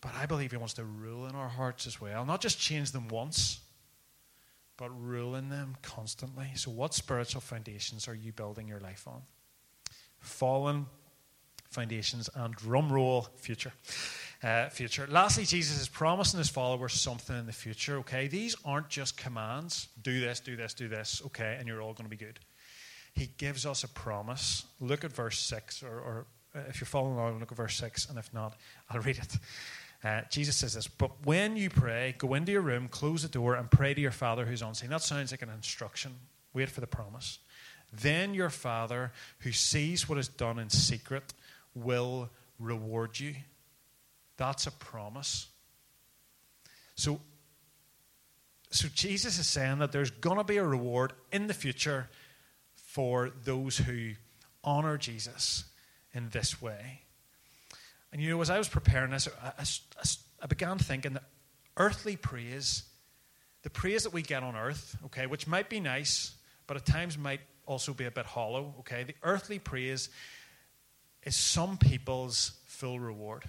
But 0.00 0.14
I 0.14 0.24
believe 0.24 0.52
He 0.52 0.56
wants 0.56 0.74
to 0.74 0.84
rule 0.84 1.26
in 1.26 1.34
our 1.34 1.48
hearts 1.48 1.86
as 1.86 2.00
well. 2.00 2.24
Not 2.24 2.40
just 2.40 2.58
change 2.58 2.92
them 2.92 3.08
once, 3.08 3.60
but 4.78 4.90
ruling 4.98 5.50
them 5.50 5.76
constantly. 5.82 6.46
So, 6.54 6.70
what 6.70 6.94
spiritual 6.94 7.42
foundations 7.42 8.08
are 8.08 8.14
you 8.14 8.32
building 8.32 8.66
your 8.66 8.80
life 8.80 9.06
on? 9.06 9.20
Fallen 10.20 10.86
foundations 11.70 12.30
and 12.34 12.54
drum 12.54 12.90
roll 12.90 13.28
future. 13.36 13.72
Uh, 14.42 14.68
future. 14.68 15.06
Lastly, 15.10 15.44
Jesus 15.44 15.80
is 15.80 15.88
promising 15.88 16.38
his 16.38 16.48
followers 16.48 16.94
something 16.94 17.36
in 17.36 17.46
the 17.46 17.52
future. 17.52 17.96
Okay, 17.98 18.28
these 18.28 18.56
aren't 18.64 18.88
just 18.88 19.16
commands. 19.16 19.88
Do 20.02 20.20
this, 20.20 20.38
do 20.40 20.56
this, 20.56 20.74
do 20.74 20.86
this. 20.88 21.20
Okay, 21.26 21.56
and 21.58 21.66
you're 21.66 21.82
all 21.82 21.92
going 21.92 22.08
to 22.08 22.16
be 22.16 22.24
good. 22.24 22.38
He 23.14 23.30
gives 23.36 23.66
us 23.66 23.82
a 23.82 23.88
promise. 23.88 24.64
Look 24.80 25.02
at 25.02 25.12
verse 25.12 25.40
six, 25.40 25.82
or, 25.82 25.88
or 25.88 26.26
uh, 26.54 26.60
if 26.68 26.80
you're 26.80 26.86
following 26.86 27.14
along, 27.18 27.40
look 27.40 27.50
at 27.50 27.56
verse 27.56 27.76
six, 27.76 28.08
and 28.08 28.16
if 28.16 28.32
not, 28.32 28.54
I'll 28.88 29.00
read 29.00 29.18
it. 29.18 29.36
Uh, 30.04 30.20
Jesus 30.30 30.56
says 30.56 30.74
this, 30.74 30.86
but 30.86 31.10
when 31.24 31.56
you 31.56 31.70
pray, 31.70 32.14
go 32.18 32.34
into 32.34 32.52
your 32.52 32.60
room, 32.62 32.88
close 32.88 33.22
the 33.22 33.28
door, 33.28 33.56
and 33.56 33.68
pray 33.70 33.94
to 33.94 34.00
your 34.00 34.12
Father 34.12 34.44
who's 34.44 34.62
on 34.62 34.74
scene. 34.74 34.90
That 34.90 35.02
sounds 35.02 35.32
like 35.32 35.42
an 35.42 35.50
instruction. 35.50 36.12
Wait 36.52 36.70
for 36.70 36.80
the 36.80 36.86
promise. 36.86 37.40
Then 37.92 38.32
your 38.32 38.50
Father, 38.50 39.12
who 39.40 39.50
sees 39.50 40.08
what 40.08 40.18
is 40.18 40.28
done 40.28 40.58
in 40.58 40.70
secret, 40.70 41.34
will 41.74 42.30
reward 42.60 43.18
you. 43.18 43.34
That's 44.36 44.66
a 44.66 44.70
promise. 44.70 45.48
So, 46.94 47.20
so 48.70 48.88
Jesus 48.94 49.38
is 49.38 49.46
saying 49.46 49.78
that 49.78 49.90
there's 49.90 50.10
going 50.10 50.38
to 50.38 50.44
be 50.44 50.58
a 50.58 50.64
reward 50.64 51.12
in 51.32 51.48
the 51.48 51.54
future 51.54 52.08
for 52.74 53.30
those 53.44 53.78
who 53.78 54.12
honor 54.62 54.96
Jesus 54.96 55.64
in 56.12 56.28
this 56.30 56.62
way. 56.62 57.02
And 58.12 58.22
you 58.22 58.30
know, 58.30 58.40
as 58.40 58.50
I 58.50 58.58
was 58.58 58.68
preparing 58.68 59.10
this, 59.10 59.28
I, 59.42 59.52
I, 59.58 59.64
I 60.42 60.46
began 60.46 60.78
thinking 60.78 61.14
that 61.14 61.24
earthly 61.76 62.16
praise, 62.16 62.84
the 63.62 63.70
praise 63.70 64.04
that 64.04 64.12
we 64.12 64.22
get 64.22 64.42
on 64.42 64.56
earth, 64.56 64.96
okay, 65.06 65.26
which 65.26 65.46
might 65.46 65.68
be 65.68 65.80
nice, 65.80 66.34
but 66.66 66.76
at 66.76 66.86
times 66.86 67.18
might 67.18 67.40
also 67.66 67.92
be 67.92 68.04
a 68.04 68.10
bit 68.10 68.24
hollow, 68.24 68.74
okay, 68.80 69.04
the 69.04 69.14
earthly 69.22 69.58
praise 69.58 70.08
is 71.22 71.36
some 71.36 71.76
people's 71.76 72.52
full 72.64 72.98
reward. 72.98 73.44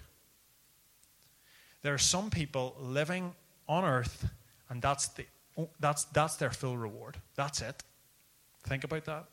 There 1.81 1.93
are 1.93 1.99
some 1.99 2.29
people 2.29 2.75
living 2.79 3.33
on 3.67 3.85
earth, 3.85 4.27
and 4.69 4.81
that's, 4.81 5.07
the, 5.09 5.25
that's, 5.79 6.03
that's 6.05 6.35
their 6.35 6.49
full 6.49 6.77
reward. 6.77 7.17
That's 7.35 7.61
it. 7.61 7.83
Think 8.63 8.83
about 8.83 9.05
that. 9.05 9.25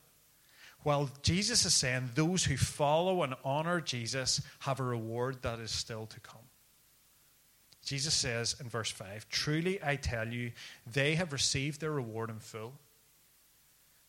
Well, 0.87 1.09
Jesus 1.21 1.65
is 1.65 1.73
saying 1.73 2.11
those 2.15 2.45
who 2.45 2.55
follow 2.55 3.23
and 3.23 3.35
honor 3.43 3.81
Jesus 3.81 4.39
have 4.59 4.79
a 4.79 4.83
reward 4.83 5.41
that 5.41 5.59
is 5.59 5.69
still 5.69 6.05
to 6.05 6.19
come. 6.21 6.39
Jesus 7.83 8.13
says 8.13 8.55
in 8.61 8.69
verse 8.69 8.89
5 8.89 9.27
Truly 9.27 9.81
I 9.83 9.97
tell 9.97 10.29
you, 10.29 10.53
they 10.89 11.15
have 11.15 11.33
received 11.33 11.81
their 11.81 11.91
reward 11.91 12.29
in 12.29 12.39
full. 12.39 12.71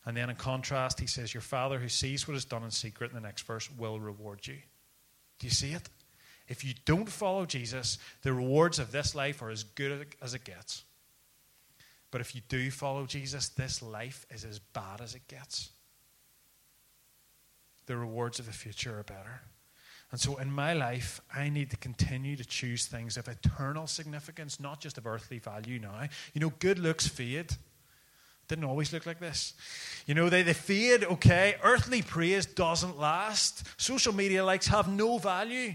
And 0.05 0.15
then 0.15 0.29
in 0.29 0.37
contrast, 0.37 1.01
he 1.01 1.05
says, 1.05 1.33
Your 1.33 1.41
Father 1.41 1.79
who 1.79 1.89
sees 1.89 2.25
what 2.29 2.37
is 2.37 2.45
done 2.45 2.63
in 2.63 2.71
secret 2.71 3.11
in 3.11 3.15
the 3.15 3.27
next 3.27 3.41
verse 3.41 3.69
will 3.77 3.99
reward 3.99 4.47
you. 4.47 4.59
Do 5.39 5.47
you 5.47 5.51
see 5.51 5.73
it? 5.73 5.89
If 6.47 6.63
you 6.63 6.75
don't 6.85 7.09
follow 7.09 7.45
Jesus, 7.45 7.97
the 8.21 8.31
rewards 8.31 8.79
of 8.79 8.93
this 8.93 9.13
life 9.13 9.41
are 9.41 9.49
as 9.49 9.65
good 9.65 10.15
as 10.21 10.33
it 10.33 10.45
gets. 10.45 10.85
But 12.09 12.21
if 12.21 12.35
you 12.35 12.41
do 12.47 12.71
follow 12.71 13.05
Jesus, 13.05 13.49
this 13.49 13.81
life 13.81 14.25
is 14.31 14.45
as 14.45 14.59
bad 14.59 15.01
as 15.01 15.13
it 15.13 15.27
gets 15.27 15.71
the 17.89 17.97
rewards 17.97 18.37
of 18.37 18.45
the 18.45 18.51
future 18.51 18.99
are 18.99 19.03
better. 19.03 19.41
And 20.11 20.21
so 20.21 20.37
in 20.37 20.51
my 20.51 20.73
life, 20.73 21.21
I 21.35 21.49
need 21.49 21.71
to 21.71 21.77
continue 21.77 22.35
to 22.35 22.45
choose 22.45 22.85
things 22.85 23.17
of 23.17 23.27
eternal 23.27 23.87
significance, 23.87 24.59
not 24.59 24.79
just 24.79 24.99
of 24.99 25.07
earthly 25.07 25.39
value 25.39 25.79
now. 25.79 26.07
You 26.35 26.41
know, 26.41 26.53
good 26.59 26.77
looks 26.77 27.07
fade. 27.07 27.51
Didn't 28.47 28.63
always 28.63 28.93
look 28.93 29.07
like 29.07 29.19
this. 29.19 29.55
You 30.05 30.13
know, 30.13 30.29
they, 30.29 30.43
they 30.43 30.53
fade, 30.53 31.03
okay. 31.03 31.55
Earthly 31.63 32.03
praise 32.03 32.45
doesn't 32.45 32.99
last. 32.99 33.63
Social 33.81 34.13
media 34.13 34.45
likes 34.45 34.67
have 34.67 34.87
no 34.87 35.17
value. 35.17 35.73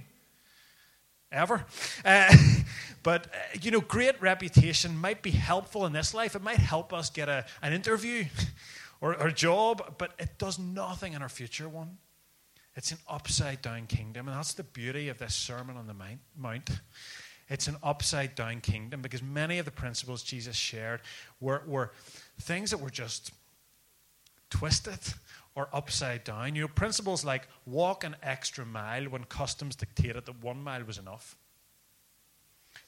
Ever. 1.32 1.66
Uh, 2.04 2.32
but, 3.02 3.26
uh, 3.26 3.58
you 3.60 3.72
know, 3.72 3.80
great 3.80 4.22
reputation 4.22 4.96
might 4.96 5.20
be 5.20 5.32
helpful 5.32 5.84
in 5.84 5.92
this 5.92 6.14
life. 6.14 6.36
It 6.36 6.42
might 6.42 6.58
help 6.58 6.92
us 6.92 7.10
get 7.10 7.28
a, 7.28 7.44
an 7.60 7.72
interview 7.72 8.24
or, 9.00 9.14
or 9.20 9.28
a 9.28 9.32
job, 9.32 9.96
but 9.98 10.12
it 10.20 10.38
does 10.38 10.60
nothing 10.60 11.12
in 11.12 11.22
our 11.22 11.28
future 11.28 11.68
one. 11.68 11.98
It's 12.76 12.90
an 12.90 12.98
upside 13.08 13.62
down 13.62 13.86
kingdom. 13.86 14.28
And 14.28 14.36
that's 14.36 14.54
the 14.54 14.64
beauty 14.64 15.08
of 15.08 15.18
this 15.18 15.34
Sermon 15.34 15.76
on 15.76 15.86
the 15.86 15.94
Mount. 16.36 16.70
It's 17.48 17.68
an 17.68 17.76
upside 17.82 18.34
down 18.34 18.60
kingdom 18.60 19.02
because 19.02 19.22
many 19.22 19.58
of 19.58 19.64
the 19.64 19.70
principles 19.70 20.22
Jesus 20.22 20.56
shared 20.56 21.00
were, 21.40 21.62
were 21.66 21.92
things 22.40 22.70
that 22.70 22.80
were 22.80 22.90
just 22.90 23.32
twisted 24.50 24.98
or 25.54 25.68
upside 25.72 26.24
down. 26.24 26.54
You 26.54 26.62
know, 26.62 26.68
principles 26.68 27.24
like 27.24 27.48
walk 27.66 28.02
an 28.02 28.16
extra 28.22 28.64
mile 28.64 29.04
when 29.04 29.24
customs 29.24 29.76
dictated 29.76 30.26
that 30.26 30.42
one 30.42 30.62
mile 30.62 30.84
was 30.84 30.98
enough. 30.98 31.36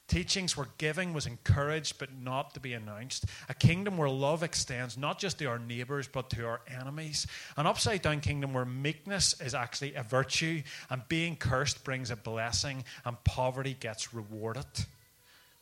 Teachings 0.07 0.55
where 0.55 0.69
giving 0.77 1.13
was 1.13 1.25
encouraged 1.25 1.99
but 1.99 2.09
not 2.21 2.53
to 2.53 2.61
be 2.61 2.73
announced. 2.73 3.25
A 3.49 3.53
kingdom 3.53 3.97
where 3.97 4.09
love 4.09 4.41
extends 4.41 4.97
not 4.97 5.19
just 5.19 5.39
to 5.39 5.45
our 5.45 5.59
neighbours 5.59 6.07
but 6.07 6.29
to 6.29 6.45
our 6.45 6.61
enemies. 6.67 7.27
An 7.57 7.67
upside 7.67 8.01
down 8.01 8.21
kingdom 8.21 8.53
where 8.53 8.63
meekness 8.63 9.39
is 9.41 9.53
actually 9.53 9.95
a 9.95 10.03
virtue 10.03 10.63
and 10.89 11.01
being 11.09 11.35
cursed 11.35 11.83
brings 11.83 12.09
a 12.09 12.15
blessing 12.15 12.85
and 13.05 13.21
poverty 13.25 13.75
gets 13.77 14.13
rewarded. 14.13 14.65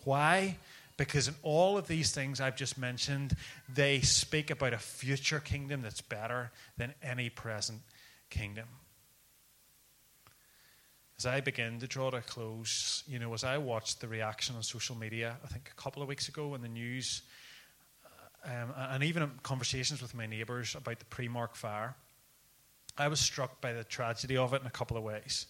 Why? 0.04 0.58
Because 0.98 1.28
in 1.28 1.36
all 1.42 1.78
of 1.78 1.88
these 1.88 2.12
things 2.12 2.40
I've 2.40 2.56
just 2.56 2.78
mentioned, 2.78 3.36
they 3.68 4.02
speak 4.02 4.52
about 4.52 4.74
a 4.74 4.78
future 4.78 5.40
kingdom 5.40 5.82
that's 5.82 6.02
better 6.02 6.52
than 6.78 6.94
any 7.02 7.30
present 7.30 7.82
kingdom 8.30 8.68
as 11.18 11.26
I 11.26 11.40
begin 11.40 11.80
to 11.80 11.88
draw 11.88 12.10
to 12.10 12.18
a 12.18 12.22
close, 12.22 13.04
you 13.08 13.20
know, 13.20 13.34
as 13.34 13.44
I 13.44 13.58
watched 13.58 14.02
the 14.02 14.08
reaction 14.08 14.56
on 14.56 14.64
social 14.64 14.96
media, 14.96 15.38
I 15.44 15.48
think 15.48 15.72
a 15.72 15.82
couple 15.82 16.02
of 16.02 16.10
weeks 16.10 16.28
ago 16.28 16.54
in 16.56 16.62
the 16.62 16.68
news, 16.68 17.22
uh, 18.46 18.64
um, 18.64 18.74
and 18.92 19.04
even 19.04 19.24
in 19.24 19.32
conversations 19.42 20.02
with 20.02 20.14
my 20.14 20.26
neighbours 20.26 20.76
about 20.76 21.00
the 21.00 21.06
Primark 21.06 21.56
fire, 21.56 21.96
I 22.98 23.08
was 23.08 23.20
struck 23.20 23.62
by 23.62 23.74
the 23.74 23.84
tragedy 23.84 24.36
of 24.36 24.54
it 24.54 24.62
in 24.62 24.68
a 24.68 24.72
couple 24.72 24.98
of 24.98 25.04
ways. 25.04 25.48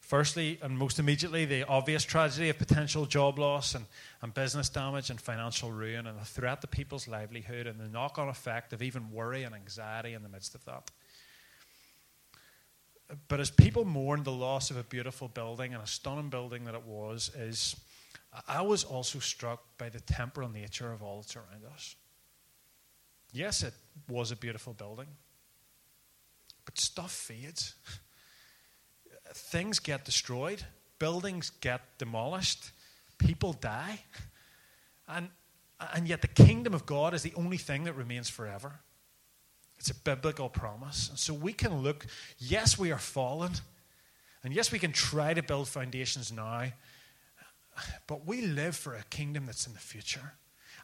Firstly, 0.00 0.58
and 0.62 0.76
most 0.76 0.98
immediately, 0.98 1.44
the 1.44 1.62
obvious 1.64 2.02
tragedy 2.02 2.48
of 2.48 2.58
potential 2.58 3.06
job 3.06 3.38
loss 3.38 3.76
and, 3.76 3.86
and 4.20 4.34
business 4.34 4.68
damage 4.68 5.10
and 5.10 5.20
financial 5.20 5.70
ruin 5.70 6.08
and 6.08 6.18
the 6.18 6.24
threat 6.24 6.60
to 6.60 6.66
people's 6.66 7.06
livelihood 7.06 7.68
and 7.68 7.78
the 7.78 7.86
knock 7.86 8.18
on 8.18 8.28
effect 8.28 8.72
of 8.72 8.82
even 8.82 9.12
worry 9.12 9.44
and 9.44 9.54
anxiety 9.54 10.12
in 10.12 10.24
the 10.24 10.28
midst 10.28 10.56
of 10.56 10.64
that. 10.64 10.90
But 13.28 13.40
as 13.40 13.50
people 13.50 13.84
mourn 13.84 14.22
the 14.22 14.32
loss 14.32 14.70
of 14.70 14.76
a 14.76 14.82
beautiful 14.82 15.28
building 15.28 15.74
and 15.74 15.82
a 15.82 15.86
stunning 15.86 16.30
building 16.30 16.64
that 16.64 16.74
it 16.74 16.84
was, 16.84 17.30
is 17.36 17.76
I 18.48 18.62
was 18.62 18.84
also 18.84 19.18
struck 19.18 19.62
by 19.76 19.90
the 19.90 20.00
temporal 20.00 20.48
nature 20.48 20.92
of 20.92 21.02
all 21.02 21.20
that's 21.20 21.36
around 21.36 21.64
us. 21.74 21.96
Yes, 23.32 23.62
it 23.62 23.74
was 24.08 24.30
a 24.30 24.36
beautiful 24.36 24.72
building, 24.74 25.08
but 26.64 26.78
stuff 26.78 27.12
fades. 27.12 27.74
Things 29.34 29.78
get 29.78 30.04
destroyed, 30.04 30.64
buildings 30.98 31.50
get 31.50 31.80
demolished, 31.98 32.70
people 33.18 33.54
die. 33.54 34.00
And, 35.08 35.30
and 35.94 36.06
yet, 36.08 36.22
the 36.22 36.28
kingdom 36.28 36.74
of 36.74 36.86
God 36.86 37.14
is 37.14 37.22
the 37.22 37.34
only 37.34 37.56
thing 37.56 37.84
that 37.84 37.94
remains 37.94 38.28
forever. 38.28 38.80
It's 39.82 39.90
a 39.90 39.94
biblical 39.94 40.48
promise. 40.48 41.08
And 41.08 41.18
so 41.18 41.34
we 41.34 41.52
can 41.52 41.82
look, 41.82 42.06
yes, 42.38 42.78
we 42.78 42.92
are 42.92 42.98
fallen. 42.98 43.50
And 44.44 44.54
yes, 44.54 44.70
we 44.70 44.78
can 44.78 44.92
try 44.92 45.34
to 45.34 45.42
build 45.42 45.66
foundations 45.66 46.30
now. 46.30 46.66
But 48.06 48.24
we 48.24 48.42
live 48.42 48.76
for 48.76 48.94
a 48.94 49.02
kingdom 49.10 49.44
that's 49.44 49.66
in 49.66 49.72
the 49.72 49.80
future. 49.80 50.34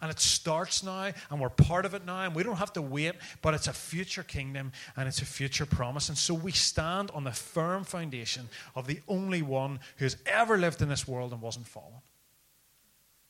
And 0.02 0.10
it 0.10 0.18
starts 0.18 0.82
now, 0.82 1.12
and 1.30 1.40
we're 1.40 1.48
part 1.48 1.84
of 1.84 1.94
it 1.94 2.04
now, 2.04 2.22
and 2.22 2.34
we 2.34 2.42
don't 2.42 2.56
have 2.56 2.72
to 2.72 2.82
wait, 2.82 3.14
but 3.40 3.54
it's 3.54 3.68
a 3.68 3.72
future 3.72 4.24
kingdom 4.24 4.72
and 4.96 5.06
it's 5.06 5.22
a 5.22 5.24
future 5.24 5.66
promise. 5.66 6.08
And 6.08 6.18
so 6.18 6.34
we 6.34 6.50
stand 6.50 7.12
on 7.12 7.22
the 7.22 7.30
firm 7.30 7.84
foundation 7.84 8.48
of 8.74 8.88
the 8.88 8.98
only 9.06 9.42
one 9.42 9.78
who 9.98 10.06
has 10.06 10.16
ever 10.26 10.58
lived 10.58 10.82
in 10.82 10.88
this 10.88 11.06
world 11.06 11.32
and 11.32 11.40
wasn't 11.40 11.68
fallen. 11.68 12.00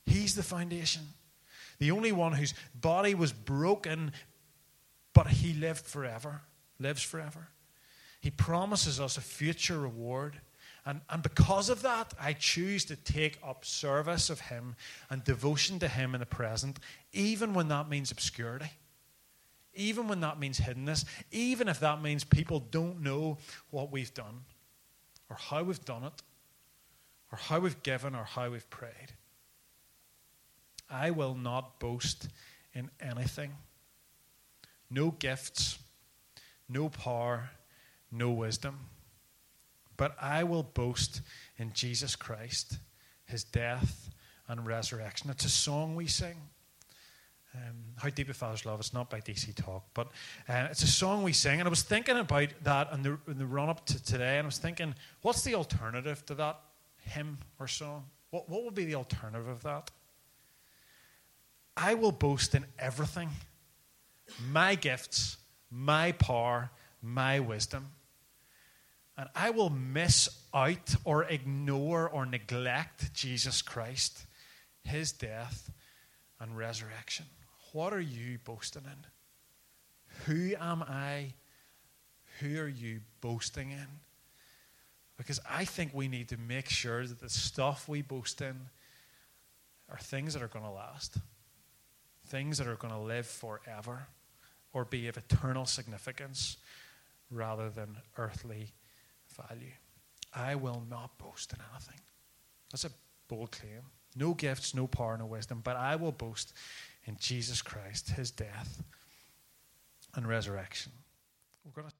He's 0.07 0.33
the 0.33 0.41
foundation. 0.41 1.03
The 1.77 1.91
only 1.91 2.11
one 2.11 2.33
whose 2.33 2.53
body 2.75 3.15
was 3.15 3.31
broken 3.31 4.11
but 5.19 5.27
he 5.27 5.51
lived 5.51 5.85
forever, 5.85 6.43
lives 6.79 7.03
forever. 7.03 7.49
He 8.21 8.31
promises 8.31 9.01
us 9.01 9.17
a 9.17 9.21
future 9.21 9.77
reward. 9.77 10.39
And, 10.85 11.01
and 11.09 11.21
because 11.21 11.67
of 11.67 11.81
that, 11.81 12.13
I 12.17 12.31
choose 12.31 12.85
to 12.85 12.95
take 12.95 13.37
up 13.45 13.65
service 13.65 14.29
of 14.29 14.39
Him 14.39 14.77
and 15.09 15.21
devotion 15.21 15.77
to 15.79 15.89
Him 15.89 16.15
in 16.15 16.21
the 16.21 16.25
present, 16.25 16.79
even 17.11 17.53
when 17.53 17.67
that 17.67 17.89
means 17.89 18.11
obscurity, 18.11 18.71
even 19.73 20.07
when 20.07 20.21
that 20.21 20.39
means 20.39 20.57
hiddenness, 20.57 21.03
even 21.31 21.67
if 21.67 21.81
that 21.81 22.01
means 22.01 22.23
people 22.23 22.61
don't 22.71 23.01
know 23.01 23.39
what 23.71 23.91
we've 23.91 24.13
done, 24.13 24.45
or 25.29 25.35
how 25.35 25.63
we've 25.63 25.83
done 25.83 26.05
it, 26.05 26.21
or 27.33 27.37
how 27.37 27.59
we've 27.59 27.83
given, 27.83 28.15
or 28.15 28.23
how 28.23 28.49
we've 28.49 28.69
prayed. 28.69 29.11
I 30.89 31.11
will 31.11 31.35
not 31.35 31.77
boast 31.81 32.29
in 32.73 32.89
anything 33.01 33.51
no 34.89 35.11
gifts, 35.11 35.79
no 36.67 36.89
power, 36.89 37.51
no 38.11 38.31
wisdom. 38.31 38.79
But 39.97 40.15
I 40.21 40.43
will 40.43 40.63
boast 40.63 41.21
in 41.57 41.73
Jesus 41.73 42.15
Christ, 42.15 42.77
his 43.25 43.43
death 43.43 44.09
and 44.47 44.65
resurrection. 44.65 45.29
It's 45.29 45.45
a 45.45 45.49
song 45.49 45.95
we 45.95 46.07
sing. 46.07 46.37
Um, 47.55 47.75
How 47.97 48.09
Deep 48.09 48.29
a 48.29 48.33
Father's 48.33 48.65
Love. 48.65 48.79
It's 48.79 48.93
not 48.93 49.09
by 49.09 49.21
DC 49.21 49.55
Talk, 49.55 49.83
but 49.93 50.07
uh, 50.47 50.67
it's 50.69 50.83
a 50.83 50.87
song 50.87 51.23
we 51.23 51.33
sing. 51.33 51.59
And 51.59 51.67
I 51.67 51.69
was 51.69 51.81
thinking 51.81 52.17
about 52.17 52.49
that 52.63 52.93
in 52.93 53.01
the, 53.01 53.17
in 53.27 53.39
the 53.39 53.45
run 53.45 53.69
up 53.69 53.85
to 53.87 54.03
today, 54.03 54.37
and 54.37 54.45
I 54.45 54.47
was 54.47 54.59
thinking, 54.59 54.93
what's 55.21 55.41
the 55.41 55.55
alternative 55.55 56.25
to 56.27 56.35
that 56.35 56.59
hymn 56.99 57.39
or 57.59 57.67
song? 57.67 58.05
What, 58.29 58.47
what 58.49 58.63
would 58.63 58.75
be 58.75 58.85
the 58.85 58.95
alternative 58.95 59.47
of 59.47 59.63
that? 59.63 59.89
I 61.75 61.95
will 61.95 62.11
boast 62.11 62.53
in 62.55 62.65
everything 62.77 63.29
my 64.51 64.75
gifts, 64.75 65.37
my 65.71 66.11
power, 66.13 66.71
my 67.01 67.39
wisdom. 67.39 67.87
And 69.17 69.27
I 69.35 69.49
will 69.49 69.69
miss 69.69 70.29
out 70.53 70.95
or 71.03 71.25
ignore 71.25 72.09
or 72.09 72.25
neglect 72.25 73.13
Jesus 73.13 73.61
Christ, 73.61 74.25
his 74.83 75.11
death 75.11 75.69
and 76.39 76.57
resurrection. 76.57 77.25
What 77.73 77.93
are 77.93 77.99
you 77.99 78.39
boasting 78.45 78.83
in? 78.85 79.05
Who 80.25 80.55
am 80.59 80.83
I? 80.83 81.33
Who 82.39 82.59
are 82.59 82.67
you 82.67 83.01
boasting 83.19 83.71
in? 83.71 83.87
Because 85.17 85.39
I 85.49 85.65
think 85.65 85.93
we 85.93 86.07
need 86.07 86.29
to 86.29 86.37
make 86.37 86.69
sure 86.69 87.05
that 87.05 87.19
the 87.19 87.29
stuff 87.29 87.89
we 87.89 88.01
boast 88.01 88.39
in 88.39 88.55
are 89.89 89.97
things 89.97 90.33
that 90.33 90.41
are 90.41 90.47
going 90.47 90.63
to 90.63 90.71
last, 90.71 91.17
things 92.27 92.57
that 92.59 92.67
are 92.67 92.75
going 92.75 92.93
to 92.93 92.99
live 92.99 93.25
forever 93.25 94.07
or 94.73 94.85
be 94.85 95.07
of 95.07 95.17
eternal 95.17 95.65
significance 95.65 96.57
rather 97.31 97.69
than 97.69 97.97
earthly 98.17 98.73
value. 99.35 99.71
I 100.33 100.55
will 100.55 100.83
not 100.89 101.17
boast 101.17 101.53
in 101.53 101.59
anything. 101.73 102.01
That's 102.71 102.85
a 102.85 102.91
bold 103.27 103.51
claim. 103.51 103.81
No 104.15 104.33
gifts, 104.33 104.73
no 104.73 104.87
power, 104.87 105.17
no 105.17 105.25
wisdom, 105.25 105.61
but 105.63 105.75
I 105.75 105.95
will 105.95 106.11
boast 106.11 106.53
in 107.05 107.17
Jesus 107.19 107.61
Christ, 107.61 108.11
his 108.11 108.31
death 108.31 108.83
and 110.15 110.27
resurrection. 110.27 110.91
We're 111.63 111.81
going 111.81 111.89
to 111.89 111.93